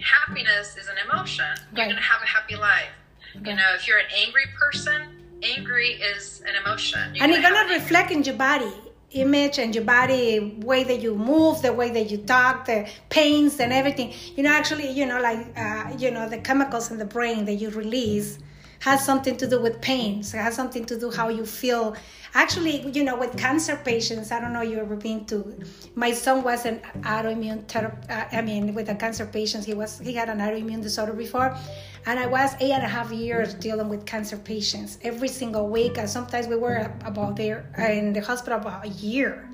happiness 0.00 0.76
is 0.76 0.88
an 0.88 0.96
emotion. 1.08 1.46
You're 1.74 1.86
going 1.86 1.96
to 1.96 2.02
have 2.02 2.22
a 2.22 2.26
happy 2.26 2.56
life. 2.56 2.88
Right. 3.36 3.46
You 3.46 3.54
know, 3.54 3.74
if 3.76 3.86
you're 3.86 3.98
an 3.98 4.10
angry 4.26 4.46
person, 4.58 5.02
angry 5.44 5.90
is 5.92 6.42
an 6.46 6.56
emotion. 6.56 7.14
You're 7.14 7.22
and 7.22 7.32
it's 7.32 7.48
going 7.48 7.68
to 7.68 7.74
reflect 7.74 8.10
in 8.10 8.24
your 8.24 8.34
body 8.34 8.72
image 9.12 9.60
and 9.60 9.72
your 9.72 9.84
body 9.84 10.58
way 10.62 10.82
that 10.82 11.00
you 11.00 11.14
move 11.14 11.62
the 11.62 11.72
way 11.72 11.90
that 11.90 12.10
you 12.10 12.18
talk 12.18 12.66
the 12.66 12.88
pains 13.08 13.60
and 13.60 13.72
everything 13.72 14.12
you 14.34 14.42
know 14.42 14.50
actually 14.50 14.90
you 14.90 15.06
know 15.06 15.20
like 15.20 15.46
uh, 15.56 15.92
you 15.96 16.10
know 16.10 16.28
the 16.28 16.36
chemicals 16.38 16.90
in 16.90 16.98
the 16.98 17.04
brain 17.04 17.44
that 17.44 17.54
you 17.54 17.70
release 17.70 18.40
has 18.80 19.04
something 19.04 19.36
to 19.36 19.46
do 19.46 19.60
with 19.60 19.80
pain. 19.80 20.22
So 20.22 20.38
it 20.38 20.42
has 20.42 20.54
something 20.54 20.84
to 20.86 20.98
do 20.98 21.10
how 21.10 21.28
you 21.28 21.44
feel. 21.44 21.96
Actually, 22.34 22.88
you 22.90 23.02
know, 23.02 23.16
with 23.16 23.36
cancer 23.38 23.80
patients, 23.84 24.30
I 24.30 24.40
don't 24.40 24.52
know 24.52 24.62
you 24.62 24.78
ever 24.78 24.96
been 24.96 25.24
to. 25.26 25.56
My 25.94 26.12
son 26.12 26.42
was 26.42 26.66
an 26.66 26.80
autoimmune. 27.00 27.64
Uh, 27.74 28.24
I 28.32 28.42
mean, 28.42 28.74
with 28.74 28.86
the 28.86 28.94
cancer 28.94 29.26
patients, 29.26 29.64
he 29.64 29.74
was 29.74 29.98
he 29.98 30.12
had 30.12 30.28
an 30.28 30.38
autoimmune 30.38 30.82
disorder 30.82 31.14
before, 31.14 31.56
and 32.04 32.18
I 32.18 32.26
was 32.26 32.54
eight 32.60 32.72
and 32.72 32.82
a 32.82 32.88
half 32.88 33.10
years 33.10 33.54
dealing 33.54 33.88
with 33.88 34.04
cancer 34.04 34.36
patients 34.36 34.98
every 35.02 35.28
single 35.28 35.68
week. 35.68 35.98
And 35.98 36.08
sometimes 36.08 36.46
we 36.46 36.56
were 36.56 36.92
about 37.04 37.36
there 37.36 37.72
in 37.78 38.12
the 38.12 38.20
hospital 38.20 38.58
about 38.58 38.84
a 38.84 38.88
year. 38.88 39.48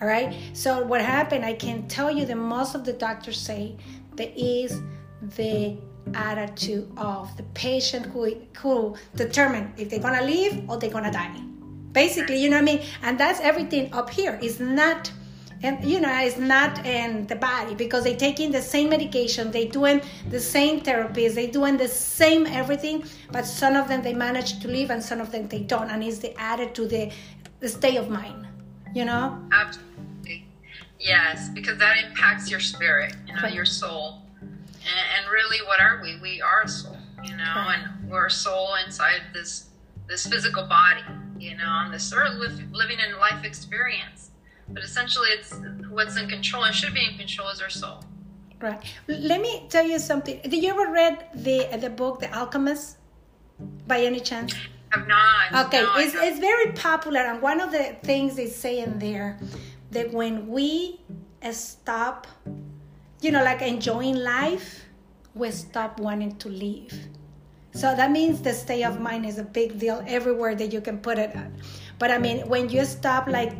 All 0.00 0.08
right. 0.08 0.34
So 0.52 0.82
what 0.82 1.00
happened? 1.00 1.44
I 1.44 1.52
can 1.54 1.86
tell 1.86 2.10
you 2.10 2.26
that 2.26 2.36
most 2.36 2.74
of 2.74 2.84
the 2.84 2.92
doctors 2.92 3.38
say 3.38 3.76
that 4.16 4.36
is 4.36 4.80
the 5.36 5.76
attitude 6.14 6.90
of 6.96 7.36
the 7.36 7.42
patient 7.54 8.06
who 8.06 8.34
who 8.58 8.96
determine 9.16 9.72
if 9.76 9.90
they're 9.90 10.00
gonna 10.00 10.22
live 10.22 10.68
or 10.68 10.76
they're 10.78 10.90
gonna 10.90 11.12
die. 11.12 11.40
Basically, 11.92 12.42
you 12.42 12.48
know 12.48 12.56
what 12.56 12.70
I 12.70 12.76
mean? 12.76 12.82
And 13.02 13.18
that's 13.18 13.40
everything 13.40 13.92
up 13.92 14.08
here. 14.08 14.38
It's 14.42 14.60
not 14.60 15.12
and 15.62 15.84
you 15.84 16.00
know 16.00 16.12
it's 16.20 16.38
not 16.38 16.84
in 16.84 17.26
the 17.26 17.36
body 17.36 17.74
because 17.74 18.04
they're 18.04 18.16
taking 18.16 18.50
the 18.50 18.60
same 18.60 18.88
medication 18.88 19.50
they're 19.50 19.68
doing 19.68 20.00
the 20.30 20.40
same 20.40 20.80
therapies 20.80 21.34
they're 21.34 21.50
doing 21.50 21.76
the 21.76 21.88
same 21.88 22.46
everything 22.46 23.04
but 23.30 23.46
some 23.46 23.76
of 23.76 23.88
them 23.88 24.02
they 24.02 24.12
manage 24.12 24.60
to 24.60 24.68
live 24.68 24.90
and 24.90 25.02
some 25.02 25.20
of 25.20 25.30
them 25.30 25.46
they 25.48 25.60
don't 25.60 25.90
and 25.90 26.02
it's 26.02 26.18
the 26.18 26.38
attitude 26.40 26.90
the, 26.90 27.12
the 27.60 27.68
state 27.68 27.96
of 27.96 28.08
mind 28.08 28.46
you 28.94 29.04
know 29.04 29.38
absolutely 29.52 30.46
yes 30.98 31.48
because 31.50 31.78
that 31.78 31.96
impacts 32.04 32.50
your 32.50 32.60
spirit 32.60 33.14
you 33.26 33.34
know 33.34 33.42
right. 33.42 33.54
your 33.54 33.64
soul 33.64 34.22
and, 34.86 35.24
and 35.24 35.32
really, 35.32 35.58
what 35.66 35.80
are 35.80 36.00
we? 36.02 36.18
We 36.20 36.40
are 36.40 36.62
a 36.62 36.68
soul, 36.68 36.96
you 37.22 37.36
know, 37.36 37.68
and 37.68 38.10
we're 38.10 38.26
a 38.26 38.30
soul 38.30 38.74
inside 38.84 39.22
this 39.32 39.68
this 40.08 40.26
physical 40.26 40.66
body, 40.66 41.02
you 41.38 41.56
know, 41.56 41.66
on 41.66 41.90
this 41.92 42.12
earth, 42.12 42.34
living 42.72 42.98
in 42.98 43.18
life 43.18 43.44
experience. 43.44 44.30
But 44.68 44.82
essentially, 44.82 45.28
it's 45.30 45.54
what's 45.90 46.16
in 46.16 46.28
control 46.28 46.64
and 46.64 46.74
should 46.74 46.94
be 46.94 47.04
in 47.04 47.16
control 47.16 47.48
is 47.48 47.60
our 47.60 47.70
soul. 47.70 48.04
Right. 48.60 48.80
Let 49.08 49.40
me 49.40 49.66
tell 49.68 49.84
you 49.84 49.98
something. 49.98 50.40
Did 50.42 50.62
you 50.62 50.70
ever 50.70 50.90
read 50.92 51.26
the 51.34 51.68
the 51.78 51.90
book 51.90 52.20
The 52.20 52.32
Alchemist 52.36 52.96
by 53.86 54.00
any 54.00 54.20
chance? 54.20 54.54
I've 54.94 55.06
not. 55.08 55.66
Okay, 55.66 55.82
no, 55.82 55.94
it's, 55.96 56.14
it's 56.14 56.38
very 56.38 56.72
popular, 56.72 57.20
and 57.20 57.40
one 57.40 57.60
of 57.60 57.72
the 57.72 57.96
things 58.02 58.36
they 58.36 58.46
say 58.46 58.80
in 58.80 58.98
there 58.98 59.38
that 59.90 60.12
when 60.12 60.48
we 60.48 61.00
stop 61.50 62.26
you 63.22 63.30
know, 63.30 63.42
like 63.42 63.62
enjoying 63.62 64.16
life, 64.16 64.84
we 65.34 65.50
stop 65.50 65.98
wanting 66.00 66.36
to 66.36 66.48
leave. 66.48 66.92
So 67.74 67.94
that 67.94 68.10
means 68.10 68.42
the 68.42 68.52
state 68.52 68.82
of 68.82 69.00
mind 69.00 69.24
is 69.24 69.38
a 69.38 69.44
big 69.44 69.78
deal 69.78 70.04
everywhere 70.06 70.54
that 70.56 70.72
you 70.72 70.80
can 70.82 70.98
put 70.98 71.18
it 71.18 71.34
at. 71.34 71.50
But 71.98 72.10
I 72.10 72.18
mean, 72.18 72.46
when 72.48 72.68
you 72.68 72.84
stop, 72.84 73.28
like 73.28 73.54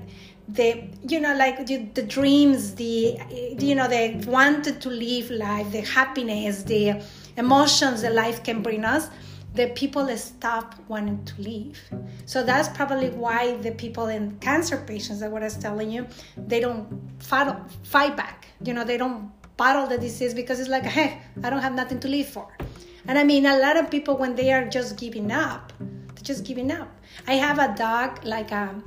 the, 0.48 0.84
you 1.08 1.20
know, 1.20 1.34
like 1.34 1.66
the, 1.66 1.76
the 1.94 2.02
dreams, 2.02 2.74
the, 2.74 3.18
you 3.58 3.74
know, 3.74 3.88
the 3.88 4.22
wanted 4.26 4.82
to 4.82 4.90
live 4.90 5.30
life, 5.30 5.70
the 5.72 5.80
happiness, 5.80 6.64
the 6.64 7.02
emotions 7.38 8.02
that 8.02 8.14
life 8.14 8.42
can 8.42 8.62
bring 8.62 8.84
us, 8.84 9.08
the 9.54 9.68
people 9.68 10.14
stop 10.16 10.74
wanting 10.88 11.24
to 11.24 11.40
leave. 11.40 11.80
So 12.26 12.42
that's 12.42 12.68
probably 12.76 13.10
why 13.10 13.56
the 13.58 13.72
people 13.72 14.08
in 14.08 14.38
cancer 14.40 14.76
patients, 14.76 15.20
that 15.20 15.30
what 15.30 15.42
I 15.42 15.46
was 15.46 15.56
telling 15.56 15.90
you, 15.90 16.06
they 16.36 16.60
don't 16.60 16.88
fight, 17.22 17.54
fight 17.82 18.16
back. 18.16 18.48
You 18.64 18.74
know, 18.74 18.84
they 18.84 18.96
don't 18.96 19.30
battle 19.56 19.86
the 19.86 19.98
disease 19.98 20.34
because 20.34 20.60
it's 20.60 20.68
like, 20.68 20.84
hey, 20.84 21.20
I 21.42 21.50
don't 21.50 21.60
have 21.60 21.74
nothing 21.74 22.00
to 22.00 22.08
live 22.08 22.28
for. 22.28 22.48
And 23.06 23.18
I 23.18 23.24
mean, 23.24 23.46
a 23.46 23.58
lot 23.58 23.76
of 23.76 23.90
people, 23.90 24.16
when 24.16 24.34
they 24.34 24.52
are 24.52 24.68
just 24.68 24.96
giving 24.96 25.30
up, 25.32 25.72
they're 25.78 26.24
just 26.24 26.44
giving 26.44 26.70
up. 26.70 26.88
I 27.26 27.34
have 27.34 27.58
a 27.58 27.74
dog, 27.76 28.24
like 28.24 28.52
um, 28.52 28.82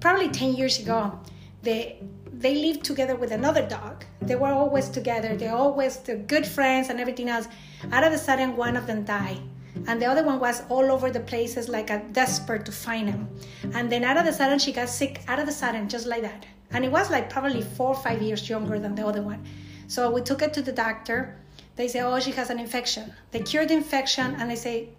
probably 0.00 0.28
10 0.28 0.54
years 0.54 0.78
ago, 0.78 1.18
they, 1.62 2.02
they 2.32 2.54
lived 2.54 2.84
together 2.84 3.16
with 3.16 3.32
another 3.32 3.66
dog. 3.66 4.04
They 4.20 4.36
were 4.36 4.52
always 4.52 4.88
together, 4.88 5.36
they're 5.36 5.54
always 5.54 5.96
the 5.98 6.16
good 6.16 6.46
friends 6.46 6.90
and 6.90 7.00
everything 7.00 7.28
else. 7.28 7.48
Out 7.92 8.04
of 8.04 8.12
a 8.12 8.18
sudden, 8.18 8.56
one 8.56 8.76
of 8.76 8.86
them 8.86 9.04
died. 9.04 9.40
And 9.86 10.02
the 10.02 10.06
other 10.06 10.24
one 10.24 10.40
was 10.40 10.62
all 10.68 10.90
over 10.90 11.10
the 11.10 11.20
places, 11.20 11.68
like 11.68 11.88
a 11.88 12.02
desperate 12.12 12.66
to 12.66 12.72
find 12.72 13.08
him. 13.08 13.28
And 13.74 13.90
then 13.90 14.04
out 14.04 14.16
of 14.16 14.24
the 14.24 14.32
sudden, 14.32 14.58
she 14.58 14.72
got 14.72 14.88
sick. 14.88 15.22
Out 15.28 15.38
of 15.38 15.46
the 15.46 15.52
sudden, 15.52 15.88
just 15.88 16.06
like 16.06 16.22
that 16.22 16.44
and 16.70 16.84
it 16.84 16.92
was 16.92 17.10
like 17.10 17.30
probably 17.30 17.62
four 17.62 17.88
or 17.88 17.94
five 17.94 18.20
years 18.22 18.48
younger 18.48 18.78
than 18.78 18.94
the 18.94 19.06
other 19.06 19.22
one. 19.22 19.44
So 19.86 20.10
we 20.10 20.20
took 20.20 20.42
it 20.42 20.52
to 20.54 20.62
the 20.62 20.72
doctor. 20.72 21.36
They 21.76 21.88
say, 21.88 22.00
oh, 22.00 22.20
she 22.20 22.32
has 22.32 22.50
an 22.50 22.58
infection. 22.58 23.12
They 23.30 23.40
cured 23.40 23.68
the 23.68 23.74
infection, 23.74 24.34
and 24.38 24.50
they 24.50 24.56
say, 24.56 24.90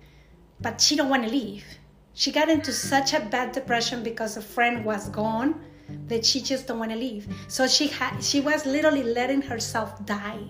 but 0.62 0.82
she 0.82 0.96
don't 0.96 1.10
want 1.10 1.24
to 1.24 1.30
leave. 1.30 1.66
She 2.14 2.32
got 2.32 2.50
into 2.50 2.72
such 2.72 3.14
a 3.14 3.20
bad 3.20 3.52
depression 3.52 4.04
because 4.04 4.36
a 4.38 4.42
friend 4.42 4.84
was 4.84 5.10
gone 5.10 5.62
that 6.08 6.26
she 6.26 6.42
just 6.42 6.68
don't 6.68 6.80
want 6.80 6.92
to 6.92 6.98
leave. 6.98 7.28
So 7.48 7.68
she 7.68 7.88
had, 7.88 8.24
she 8.24 8.42
was 8.42 8.66
literally 8.66 9.04
letting 9.04 9.42
herself 9.42 10.06
die. 10.06 10.44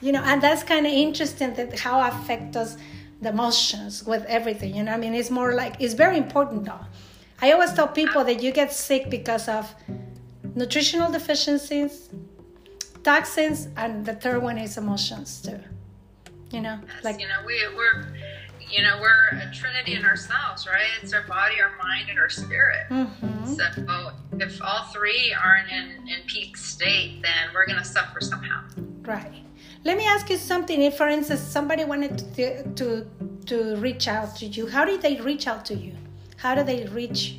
You 0.00 0.12
know, 0.12 0.22
and 0.24 0.42
that's 0.42 0.62
kind 0.62 0.86
of 0.86 0.92
interesting 0.92 1.54
that 1.54 1.78
how 1.78 2.00
affect 2.06 2.56
us 2.56 2.76
the 3.20 3.30
emotions 3.30 4.04
with 4.04 4.24
everything. 4.26 4.74
You 4.74 4.84
know, 4.84 4.92
I 4.92 4.96
mean, 4.96 5.14
it's 5.14 5.30
more 5.30 5.54
like 5.54 5.76
it's 5.80 5.94
very 5.94 6.16
important 6.16 6.64
though. 6.64 6.80
I 7.40 7.52
always 7.52 7.72
tell 7.72 7.88
people 7.88 8.24
that 8.24 8.42
you 8.42 8.52
get 8.52 8.72
sick 8.72 9.10
because 9.10 9.48
of 9.48 9.74
nutritional 10.54 11.10
deficiencies, 11.10 12.10
toxins, 13.02 13.68
and 13.76 14.04
the 14.04 14.14
third 14.14 14.42
one 14.42 14.58
is 14.58 14.76
emotions 14.78 15.42
too. 15.42 15.60
You 16.50 16.60
know, 16.60 16.78
like 17.02 17.20
you 17.20 17.26
know, 17.26 17.40
we 17.44 17.60
we're 17.74 18.06
you 18.70 18.82
know 18.82 18.98
we're 19.00 19.38
a 19.38 19.52
trinity 19.52 19.94
in 19.94 20.04
ourselves, 20.04 20.66
right? 20.66 20.86
It's 21.02 21.12
our 21.12 21.22
body, 21.22 21.60
our 21.60 21.76
mind, 21.82 22.08
and 22.08 22.18
our 22.18 22.28
spirit. 22.28 22.86
Mm-hmm. 22.90 23.54
So 23.54 24.12
if 24.38 24.62
all 24.62 24.84
three 24.92 25.34
aren't 25.34 25.70
in 25.70 26.08
in 26.08 26.26
peak 26.26 26.56
state, 26.56 27.22
then 27.22 27.52
we're 27.52 27.66
gonna 27.66 27.84
suffer 27.84 28.20
somehow. 28.20 28.62
Right. 29.02 29.42
Let 29.84 29.98
me 29.98 30.06
ask 30.06 30.30
you 30.30 30.38
something. 30.38 30.80
If, 30.80 30.96
for 30.96 31.08
instance, 31.08 31.40
somebody 31.40 31.84
wanted 31.84 32.18
to 32.36 32.62
to 32.74 33.06
to 33.46 33.76
reach 33.76 34.08
out 34.08 34.36
to 34.36 34.46
you, 34.46 34.66
how 34.66 34.84
did 34.84 35.02
they 35.02 35.20
reach 35.20 35.46
out 35.46 35.64
to 35.66 35.74
you? 35.74 35.94
How 36.44 36.54
do 36.54 36.62
they 36.62 36.84
reach 36.88 37.38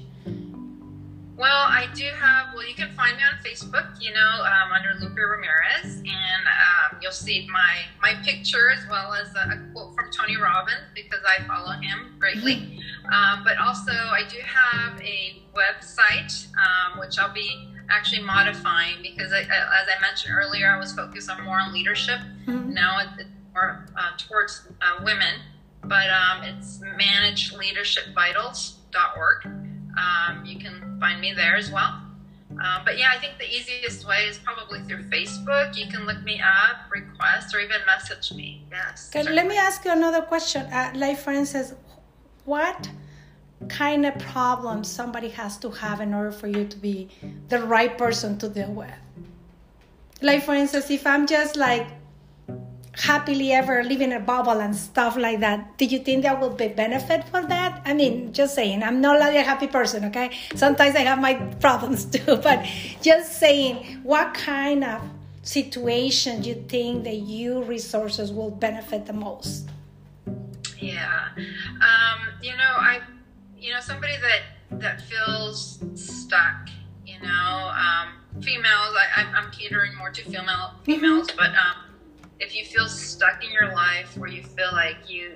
well, 1.38 1.68
I 1.68 1.88
do 1.94 2.06
have. 2.06 2.54
Well, 2.56 2.66
you 2.66 2.76
can 2.76 2.96
find 2.96 3.18
me 3.18 3.24
on 3.24 3.44
Facebook. 3.44 4.02
You 4.02 4.14
know, 4.14 4.20
um, 4.20 4.72
under 4.72 4.94
Lupe 5.02 5.18
Ramirez, 5.18 5.98
and 5.98 6.08
um, 6.08 6.98
you'll 7.02 7.12
see 7.12 7.46
my 7.52 7.82
my 8.02 8.16
picture 8.24 8.70
as 8.70 8.88
well 8.90 9.14
as 9.14 9.36
a, 9.36 9.54
a, 9.54 9.74
quote 9.74 9.96
from 9.96 10.10
Tony 10.12 10.38
Robbins 10.38 10.88
because 10.94 11.20
I 11.26 11.44
follow 11.44 11.72
him 11.74 12.16
greatly. 12.20 12.56
Mm-hmm. 12.56 13.14
Um, 13.14 13.44
but 13.44 13.58
also, 13.58 13.92
I 13.92 14.24
do 14.30 14.38
have 14.46 15.02
a 15.02 15.44
website 15.54 16.48
um, 16.56 17.00
which 17.00 17.20
I'll 17.20 17.34
be 17.34 17.70
actually 17.90 18.24
modifying 18.24 19.02
because, 19.02 19.34
I, 19.34 19.42
as 19.42 19.48
I 19.50 20.02
mentioned 20.02 20.34
earlier, 20.34 20.72
I 20.72 20.80
was 20.80 20.94
focused 20.94 21.30
on 21.30 21.44
more 21.44 21.60
on 21.60 21.74
leadership. 21.74 22.22
Mm-hmm. 22.48 22.74
Now 22.74 23.00
it's 23.02 23.30
more 23.54 23.86
uh, 23.98 24.12
towards 24.18 24.70
uh, 24.82 25.04
women, 25.04 25.42
but 25.84 26.10
um, 26.10 26.44
it's 26.44 26.80
manageleadershipvitals.org. 28.96 29.46
Um, 29.98 30.46
you 30.46 30.60
can 30.60 30.98
find 31.00 31.22
me 31.22 31.34
there 31.34 31.56
as 31.56 31.72
well. 31.72 32.02
Um, 32.52 32.82
but 32.86 32.98
yeah, 32.98 33.12
I 33.16 33.20
think 33.20 33.38
the 33.38 33.50
easiest 33.50 34.08
way 34.08 34.26
is 34.26 34.38
probably 34.38 34.80
through 34.84 35.04
Facebook. 35.10 35.78
You 35.78 35.88
can 35.88 36.06
look 36.06 36.22
me 36.24 36.42
up, 36.42 36.90
request, 36.90 37.54
or 37.54 37.60
even 37.60 37.78
message 37.86 38.32
me. 38.34 38.66
Yes. 38.72 39.10
Okay, 39.14 39.30
let 39.30 39.48
me 39.48 39.58
ask 39.58 39.84
you 39.84 39.92
another 39.92 40.22
question. 40.22 40.62
Uh, 40.68 40.92
like, 40.96 41.18
for 41.18 41.32
instance, 41.32 41.74
what 42.46 42.90
kind 43.68 44.06
of 44.06 44.18
problems 44.20 44.90
somebody 44.90 45.30
has 45.30 45.58
to 45.58 45.70
have 45.70 46.00
in 46.02 46.14
order 46.14 46.32
for 46.32 46.48
you 46.48 46.66
to 46.66 46.78
be 46.78 47.10
the 47.50 47.60
right 47.60 47.98
person 47.98 48.38
to 48.38 48.48
deal 48.48 48.72
with? 48.72 48.94
Like, 50.22 50.44
for 50.44 50.54
instance, 50.54 50.90
if 50.90 51.06
I'm 51.06 51.28
just 51.28 51.58
like 51.58 51.88
happily 52.98 53.52
ever 53.52 53.84
live 53.84 54.02
in 54.02 54.14
a 54.14 54.20
bubble 54.20 54.60
and 54.62 54.76
stuff 54.76 55.18
like 55.18 55.40
that 55.40 55.78
do 55.78 55.86
you 55.86 56.00
think 56.00 56.24
there 56.24 56.36
will 56.36 56.50
be 56.50 56.68
benefit 56.68 57.24
for 57.30 57.42
that? 57.42 57.82
I 57.86 57.94
mean 57.94 58.34
just 58.34 58.56
saying. 58.56 58.84
I'm 58.84 59.02
not 59.02 59.20
like 59.20 59.36
a 59.36 59.44
happy 59.44 59.68
person 59.68 60.06
okay? 60.06 60.32
Sometimes 60.56 60.96
i 60.96 61.00
have 61.00 61.20
my 61.20 61.36
problems 61.60 62.06
too 62.16 62.38
but 62.38 62.66
just 63.02 63.40
saying 63.40 64.02
what 64.04 64.34
kind 64.34 64.84
of 64.84 65.02
situation 65.44 66.42
do 66.42 66.50
you 66.50 66.66
think 66.68 67.04
that 67.04 67.18
you 67.18 67.64
resources 67.64 68.32
will 68.32 68.50
benefit 68.50 69.06
the 69.06 69.14
most? 69.14 69.70
Yeah. 70.80 71.30
Um, 71.36 72.36
you 72.46 72.56
know 72.56 72.74
i 72.78 73.02
you 73.58 73.74
know 73.74 73.80
somebody 73.80 74.14
that 74.22 74.80
that 74.80 75.02
feels 75.02 75.80
stuck 75.96 76.70
you 77.06 77.20
know 77.22 77.72
um, 77.86 78.42
females 78.42 78.94
I, 79.16 79.24
i'm 79.36 79.52
catering 79.52 79.96
more 79.98 80.12
to 80.12 80.24
female 80.24 80.76
females 80.84 81.28
mm-hmm. 81.28 81.38
but 81.38 81.50
um, 81.50 81.78
if 82.40 82.56
you 82.56 82.66
feel 82.66 82.88
stuck 82.88 83.44
in 83.44 83.52
your 83.52 83.74
life 83.74 84.18
where 84.18 84.30
you 84.30 84.44
feel 84.44 84.72
like 84.72 85.10
you 85.10 85.34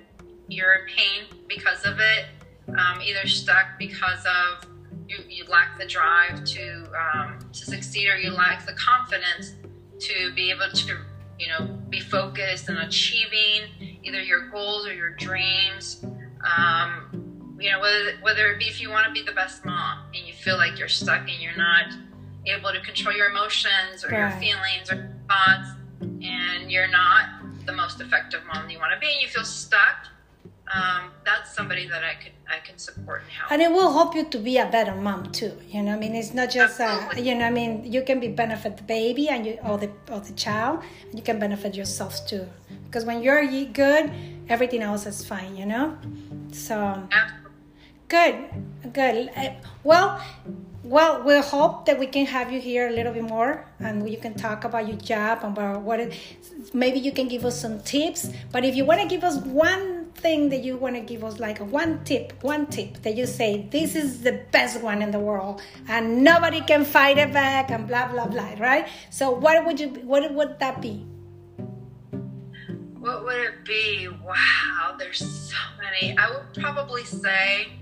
you're 0.47 0.73
in 0.73 0.87
pain 0.87 1.23
because 1.47 1.85
of 1.85 1.99
it, 1.99 2.25
um, 2.69 3.01
either 3.01 3.27
stuck 3.27 3.77
because 3.77 4.25
of 4.25 4.67
you, 5.07 5.17
you 5.27 5.45
lack 5.45 5.77
the 5.79 5.85
drive 5.85 6.43
to 6.43 6.91
um, 6.99 7.39
to 7.53 7.65
succeed 7.65 8.07
or 8.09 8.17
you 8.17 8.31
lack 8.31 8.65
the 8.65 8.73
confidence 8.73 9.53
to 9.99 10.31
be 10.33 10.49
able 10.49 10.71
to 10.73 10.97
you 11.39 11.47
know, 11.47 11.65
be 11.89 12.01
focused 12.01 12.67
and 12.67 12.77
achieving 12.79 13.63
either 14.03 14.21
your 14.21 14.49
goals 14.49 14.85
or 14.85 14.93
your 14.93 15.11
dreams. 15.11 16.05
Um, 16.43 17.55
you 17.59 17.71
know, 17.71 17.79
whether 17.79 18.17
whether 18.21 18.51
it 18.51 18.59
be 18.59 18.65
if 18.65 18.81
you 18.81 18.89
want 18.89 19.07
to 19.07 19.13
be 19.13 19.25
the 19.25 19.31
best 19.31 19.65
mom 19.65 20.05
and 20.13 20.27
you 20.27 20.33
feel 20.33 20.57
like 20.57 20.77
you're 20.77 20.89
stuck 20.89 21.21
and 21.21 21.41
you're 21.41 21.57
not 21.57 21.93
able 22.45 22.71
to 22.71 22.81
control 22.81 23.15
your 23.15 23.29
emotions 23.29 24.03
or 24.03 24.09
right. 24.09 24.19
your 24.19 24.31
feelings 24.39 24.91
or 24.91 25.15
thoughts, 25.27 25.69
and 26.01 26.71
you're 26.71 26.87
not 26.87 27.29
the 27.65 27.73
most 27.73 28.01
effective 28.01 28.41
mom 28.45 28.69
you 28.69 28.79
want 28.79 28.93
to 28.93 28.99
be, 28.99 29.11
and 29.11 29.21
you 29.21 29.27
feel 29.27 29.45
stuck 29.45 30.07
um, 30.73 31.11
that's 31.25 31.55
somebody 31.55 31.87
that 31.87 32.03
I 32.03 32.13
could 32.13 32.33
I 32.47 32.59
can 32.59 32.77
support 32.77 33.21
and 33.21 33.31
help. 33.31 33.51
And 33.51 33.61
it 33.61 33.71
will 33.71 33.91
help 33.91 34.15
you 34.15 34.25
to 34.25 34.37
be 34.37 34.57
a 34.57 34.65
better 34.65 34.95
mom 34.95 35.31
too. 35.31 35.53
You 35.67 35.81
know, 35.81 35.93
I 35.93 35.97
mean, 35.97 36.15
it's 36.15 36.33
not 36.33 36.49
just 36.51 36.79
uh, 36.79 37.09
you 37.17 37.35
know, 37.35 37.45
I 37.45 37.49
mean, 37.49 37.91
you 37.91 38.03
can 38.03 38.19
be 38.19 38.27
benefit 38.27 38.77
the 38.77 38.83
baby 38.83 39.29
and 39.29 39.45
you 39.45 39.57
or 39.65 39.77
the 39.77 39.89
or 40.11 40.19
the 40.19 40.33
child, 40.33 40.83
and 41.09 41.15
you 41.17 41.23
can 41.23 41.39
benefit 41.39 41.75
yourself 41.75 42.25
too. 42.27 42.47
Because 42.85 43.05
when 43.05 43.23
you're 43.23 43.45
good, 43.65 44.11
everything 44.47 44.83
else 44.83 45.05
is 45.05 45.25
fine. 45.25 45.55
You 45.57 45.65
know, 45.65 45.97
so 46.51 46.77
Absolutely. 47.11 47.51
good, 48.07 48.93
good. 48.93 49.29
Uh, 49.35 49.53
well, 49.83 50.21
well, 50.83 51.23
we 51.23 51.37
hope 51.41 51.85
that 51.85 51.99
we 51.99 52.07
can 52.07 52.25
have 52.25 52.51
you 52.51 52.61
here 52.61 52.87
a 52.87 52.91
little 52.91 53.11
bit 53.11 53.23
more 53.23 53.65
and 53.79 54.09
you 54.09 54.17
can 54.17 54.33
talk 54.33 54.63
about 54.63 54.87
your 54.87 54.95
job 54.97 55.39
and 55.43 55.57
about 55.57 55.81
what 55.81 55.99
it, 55.99 56.17
maybe 56.73 56.99
you 56.99 57.11
can 57.11 57.27
give 57.27 57.43
us 57.43 57.59
some 57.59 57.81
tips. 57.81 58.29
But 58.51 58.63
if 58.63 58.75
you 58.75 58.85
want 58.85 59.01
to 59.01 59.07
give 59.07 59.23
us 59.25 59.37
one 59.37 60.11
thing 60.11 60.49
that 60.49 60.63
you 60.63 60.77
want 60.77 60.95
to 60.95 61.01
give 61.01 61.23
us, 61.23 61.39
like 61.39 61.59
one 61.59 62.03
tip, 62.05 62.33
one 62.43 62.65
tip 62.67 63.01
that 63.01 63.17
you 63.17 63.25
say, 63.25 63.67
this 63.71 63.93
is 63.95 64.21
the 64.21 64.41
best 64.51 64.81
one 64.81 65.01
in 65.01 65.11
the 65.11 65.19
world 65.19 65.61
and 65.89 66.23
nobody 66.23 66.61
can 66.61 66.85
fight 66.85 67.17
it 67.17 67.33
back 67.33 67.71
and 67.71 67.85
blah, 67.85 68.07
blah, 68.07 68.27
blah, 68.27 68.55
right? 68.59 68.87
So, 69.09 69.31
what 69.31 69.65
would 69.65 69.79
you, 69.79 69.89
what 69.89 70.33
would 70.33 70.59
that 70.59 70.81
be? 70.81 71.05
What 72.99 73.23
would 73.23 73.37
it 73.37 73.65
be? 73.65 74.07
Wow, 74.07 74.95
there's 74.97 75.19
so 75.19 75.55
many. 75.81 76.17
I 76.17 76.29
would 76.29 76.53
probably 76.53 77.03
say, 77.05 77.78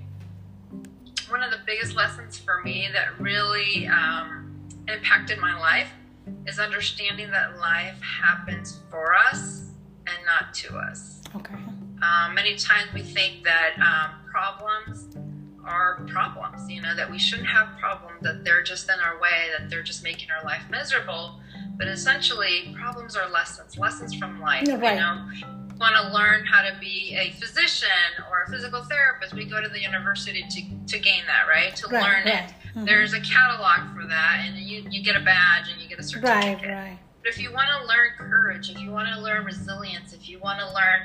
one 1.29 1.43
of 1.43 1.51
the 1.51 1.59
biggest 1.65 1.95
lessons 1.95 2.37
for 2.37 2.61
me 2.63 2.89
that 2.93 3.19
really 3.19 3.87
um, 3.87 4.67
impacted 4.87 5.39
my 5.39 5.57
life 5.59 5.89
is 6.45 6.59
understanding 6.59 7.29
that 7.31 7.57
life 7.59 7.99
happens 8.01 8.79
for 8.89 9.15
us 9.15 9.71
and 10.05 10.17
not 10.25 10.53
to 10.53 10.75
us. 10.77 11.21
Okay. 11.35 11.55
Um, 12.01 12.33
many 12.35 12.55
times 12.55 12.93
we 12.93 13.01
think 13.01 13.43
that 13.43 13.73
um, 13.79 14.25
problems 14.29 15.15
are 15.65 16.05
problems, 16.07 16.69
you 16.69 16.81
know, 16.81 16.95
that 16.95 17.09
we 17.09 17.19
shouldn't 17.19 17.47
have 17.47 17.77
problems, 17.77 18.21
that 18.21 18.43
they're 18.45 18.63
just 18.63 18.89
in 18.89 18.99
our 18.99 19.19
way, 19.19 19.49
that 19.57 19.69
they're 19.69 19.83
just 19.83 20.03
making 20.03 20.29
our 20.31 20.43
life 20.45 20.63
miserable. 20.69 21.39
But 21.77 21.87
essentially, 21.87 22.73
problems 22.79 23.15
are 23.15 23.29
lessons, 23.29 23.77
lessons 23.77 24.15
from 24.15 24.39
life. 24.39 24.67
Right. 24.67 24.93
You 24.93 24.99
know, 24.99 25.56
want 25.79 25.95
to 25.95 26.13
learn 26.13 26.45
how 26.45 26.61
to 26.61 26.77
be 26.79 27.15
a 27.17 27.31
physician 27.39 27.89
or 28.29 28.43
a 28.43 28.49
physical 28.49 28.83
therapist, 28.83 29.33
we 29.33 29.45
go 29.45 29.61
to 29.61 29.69
the 29.69 29.79
university 29.79 30.43
to, 30.49 30.61
to 30.87 30.99
gain 30.99 31.23
that, 31.27 31.47
right? 31.47 31.75
To 31.75 31.87
right, 31.87 32.03
learn 32.03 32.25
right. 32.25 32.49
it. 32.49 32.53
Mm-hmm. 32.69 32.85
There's 32.85 33.13
a 33.13 33.21
catalog 33.21 33.95
for 33.95 34.07
that, 34.07 34.45
and 34.45 34.57
you, 34.57 34.85
you 34.89 35.03
get 35.03 35.15
a 35.15 35.23
badge 35.23 35.69
and 35.71 35.81
you 35.81 35.87
get 35.87 35.99
a 35.99 36.03
certificate. 36.03 36.61
Right, 36.61 36.73
right. 36.73 36.99
But 37.23 37.29
if 37.29 37.39
you 37.39 37.51
want 37.51 37.67
to 37.79 37.87
learn 37.87 38.11
courage, 38.17 38.69
if 38.69 38.79
you 38.79 38.91
want 38.91 39.07
to 39.13 39.19
learn 39.19 39.45
resilience, 39.45 40.13
if 40.13 40.29
you 40.29 40.39
want 40.39 40.59
to 40.59 40.65
learn 40.73 41.01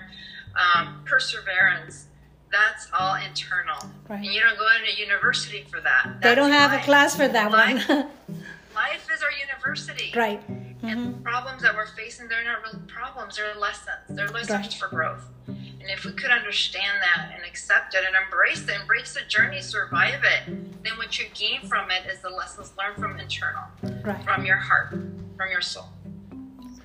um, 0.54 1.02
perseverance, 1.04 2.06
that's 2.50 2.88
all 2.92 3.16
internal. 3.16 3.90
Right. 4.08 4.16
And 4.16 4.26
you 4.26 4.40
don't 4.40 4.58
go 4.58 4.66
into 4.78 5.00
university 5.00 5.64
for 5.68 5.80
that. 5.80 6.02
That's 6.04 6.22
they 6.22 6.34
don't 6.34 6.50
have 6.50 6.72
life. 6.72 6.82
a 6.82 6.84
class 6.84 7.16
for 7.16 7.26
that 7.26 7.50
life, 7.50 7.88
one. 7.88 7.98
life 8.74 9.08
is 9.12 9.22
our 9.22 9.32
university. 9.32 10.12
Right. 10.14 10.40
Mm-hmm. 10.82 10.88
And 10.88 11.24
problems 11.24 11.62
that 11.62 11.74
we're 11.74 11.86
facing, 11.86 12.28
they're 12.28 12.44
not 12.44 12.62
really 12.62 12.84
problems, 12.88 13.36
they're 13.36 13.54
lessons. 13.54 13.86
They're 14.08 14.28
lessons 14.28 14.50
right. 14.50 14.74
for 14.74 14.88
growth. 14.88 15.24
And 15.46 15.90
if 15.90 16.04
we 16.04 16.12
could 16.12 16.30
understand 16.30 17.00
that 17.00 17.32
and 17.34 17.44
accept 17.44 17.94
it 17.94 18.00
and 18.06 18.16
embrace 18.24 18.62
it, 18.68 18.80
embrace 18.80 19.14
the 19.14 19.22
journey, 19.28 19.60
survive 19.60 20.22
it, 20.24 20.46
then 20.46 20.96
what 20.96 21.18
you 21.18 21.26
gain 21.34 21.60
from 21.68 21.90
it 21.90 22.10
is 22.10 22.20
the 22.20 22.30
lessons 22.30 22.72
learned 22.76 22.96
from 22.96 23.18
internal, 23.18 23.64
right. 24.04 24.24
from 24.24 24.44
your 24.44 24.56
heart, 24.56 24.90
from 24.90 25.50
your 25.50 25.60
soul. 25.60 25.88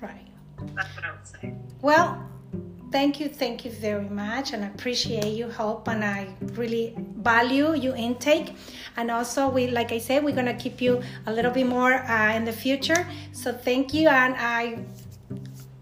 Right. 0.00 0.26
That's 0.74 0.94
what 0.94 1.04
I 1.04 1.12
would 1.12 1.26
say. 1.26 1.54
Well, 1.80 2.28
thank 2.90 3.20
you 3.20 3.28
thank 3.28 3.64
you 3.64 3.70
very 3.70 4.08
much 4.08 4.52
and 4.52 4.64
i 4.64 4.68
appreciate 4.68 5.36
your 5.36 5.50
help 5.50 5.88
and 5.88 6.04
i 6.04 6.26
really 6.54 6.94
value 7.18 7.74
your 7.74 7.96
intake. 7.96 8.54
And 8.96 9.10
also 9.10 9.48
we 9.48 9.68
like 9.68 9.92
i 9.92 9.98
said 9.98 10.24
we're 10.24 10.34
going 10.34 10.52
to 10.56 10.60
keep 10.64 10.80
you 10.80 11.02
a 11.26 11.32
little 11.32 11.50
bit 11.50 11.66
more 11.66 11.92
uh, 11.92 12.34
in 12.34 12.44
the 12.44 12.52
future. 12.52 13.06
So 13.32 13.52
thank 13.52 13.92
you 13.94 14.08
and 14.08 14.34
i 14.38 14.78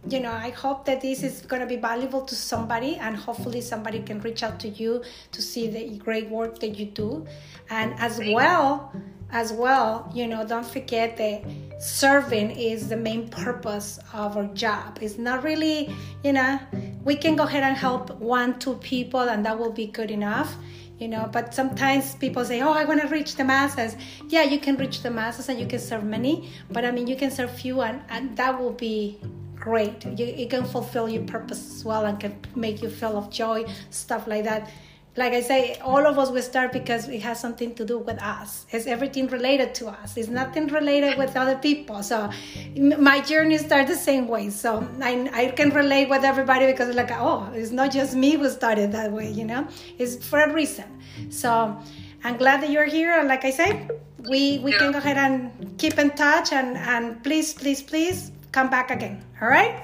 you 0.08 0.20
know 0.20 0.32
i 0.32 0.50
hope 0.50 0.84
that 0.88 1.00
this 1.00 1.22
is 1.28 1.34
going 1.50 1.62
to 1.66 1.66
be 1.66 1.80
valuable 1.90 2.22
to 2.22 2.36
somebody 2.36 2.92
and 2.96 3.16
hopefully 3.16 3.60
somebody 3.60 4.00
can 4.08 4.20
reach 4.20 4.42
out 4.46 4.60
to 4.60 4.68
you 4.68 5.02
to 5.32 5.42
see 5.42 5.66
the 5.76 5.98
great 5.98 6.28
work 6.30 6.58
that 6.60 6.72
you 6.78 6.86
do. 6.86 7.26
And 7.70 7.88
as 7.98 8.20
well 8.36 8.92
as 9.32 9.52
well 9.52 10.08
you 10.14 10.26
know 10.28 10.46
don't 10.46 10.66
forget 10.76 11.16
that 11.16 11.38
serving 11.80 12.48
is 12.52 12.88
the 12.88 12.96
main 12.96 13.28
purpose 13.28 13.98
of 14.12 14.36
our 14.36 14.46
job. 14.64 14.98
It's 15.00 15.18
not 15.18 15.42
really 15.42 15.94
you 16.22 16.32
know 16.32 16.60
we 17.06 17.14
can 17.14 17.36
go 17.36 17.44
ahead 17.44 17.62
and 17.62 17.76
help 17.76 18.10
one 18.20 18.58
two 18.58 18.74
people 18.74 19.20
and 19.20 19.46
that 19.46 19.56
will 19.58 19.72
be 19.72 19.86
good 19.86 20.10
enough 20.10 20.56
you 20.98 21.06
know 21.06 21.28
but 21.32 21.54
sometimes 21.54 22.16
people 22.16 22.44
say 22.44 22.60
oh 22.60 22.72
i 22.72 22.84
want 22.84 23.00
to 23.00 23.08
reach 23.08 23.36
the 23.36 23.44
masses. 23.44 23.96
Yeah 24.28 24.42
you 24.42 24.58
can 24.58 24.76
reach 24.76 25.02
the 25.02 25.10
masses 25.10 25.48
and 25.48 25.60
you 25.60 25.66
can 25.66 25.78
serve 25.78 26.04
many 26.04 26.50
but 26.70 26.84
i 26.84 26.90
mean 26.90 27.06
you 27.06 27.16
can 27.16 27.30
serve 27.30 27.50
few 27.50 27.80
and, 27.80 28.02
and 28.08 28.36
that 28.36 28.60
will 28.60 28.72
be 28.72 29.18
great. 29.56 30.04
You, 30.16 30.46
can 30.46 30.64
fulfill 30.64 31.08
your 31.08 31.24
purpose 31.24 31.60
as 31.74 31.84
well 31.84 32.06
and 32.06 32.20
can 32.20 32.38
make 32.54 32.82
you 32.82 32.88
feel 32.88 33.16
of 33.16 33.30
joy 33.30 33.64
stuff 33.90 34.26
like 34.28 34.44
that 34.44 34.70
like 35.16 35.32
I 35.32 35.40
say, 35.40 35.76
all 35.78 36.06
of 36.06 36.18
us 36.18 36.30
will 36.30 36.42
start 36.42 36.72
because 36.72 37.08
it 37.08 37.22
has 37.22 37.40
something 37.40 37.74
to 37.76 37.84
do 37.84 37.98
with 37.98 38.20
us. 38.22 38.66
It's 38.70 38.86
everything 38.86 39.28
related 39.28 39.74
to 39.76 39.88
us. 39.88 40.16
It's 40.16 40.28
nothing 40.28 40.66
related 40.66 41.16
with 41.16 41.36
other 41.36 41.56
people. 41.56 42.02
So 42.02 42.30
my 42.76 43.20
journey 43.20 43.56
started 43.58 43.88
the 43.88 43.96
same 43.96 44.28
way. 44.28 44.50
So 44.50 44.86
I, 45.00 45.28
I 45.32 45.46
can 45.48 45.70
relate 45.70 46.10
with 46.10 46.24
everybody 46.24 46.66
because 46.66 46.94
like, 46.94 47.10
oh, 47.12 47.50
it's 47.54 47.70
not 47.70 47.92
just 47.92 48.14
me 48.14 48.32
who 48.32 48.48
started 48.50 48.92
that 48.92 49.10
way, 49.10 49.30
you 49.30 49.44
know? 49.44 49.66
It's 49.98 50.26
for 50.26 50.40
a 50.40 50.52
reason. 50.52 50.84
So 51.30 51.78
I'm 52.22 52.36
glad 52.36 52.62
that 52.62 52.70
you're 52.70 52.84
here. 52.84 53.18
And 53.18 53.28
like 53.28 53.44
I 53.44 53.50
say, 53.50 53.88
we, 54.28 54.58
we 54.58 54.72
can 54.72 54.92
go 54.92 54.98
ahead 54.98 55.16
and 55.16 55.78
keep 55.78 55.98
in 55.98 56.10
touch 56.10 56.52
and, 56.52 56.76
and 56.76 57.22
please, 57.22 57.54
please, 57.54 57.82
please 57.82 58.32
come 58.52 58.68
back 58.68 58.90
again. 58.90 59.24
All 59.40 59.48
right? 59.48 59.82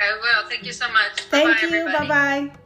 I 0.00 0.12
will. 0.14 0.48
Thank 0.48 0.64
you 0.64 0.72
so 0.72 0.90
much. 0.92 1.20
Thank 1.30 1.60
Bye-bye, 1.60 1.76
you. 1.76 1.84
Bye 1.86 2.08
bye. 2.08 2.59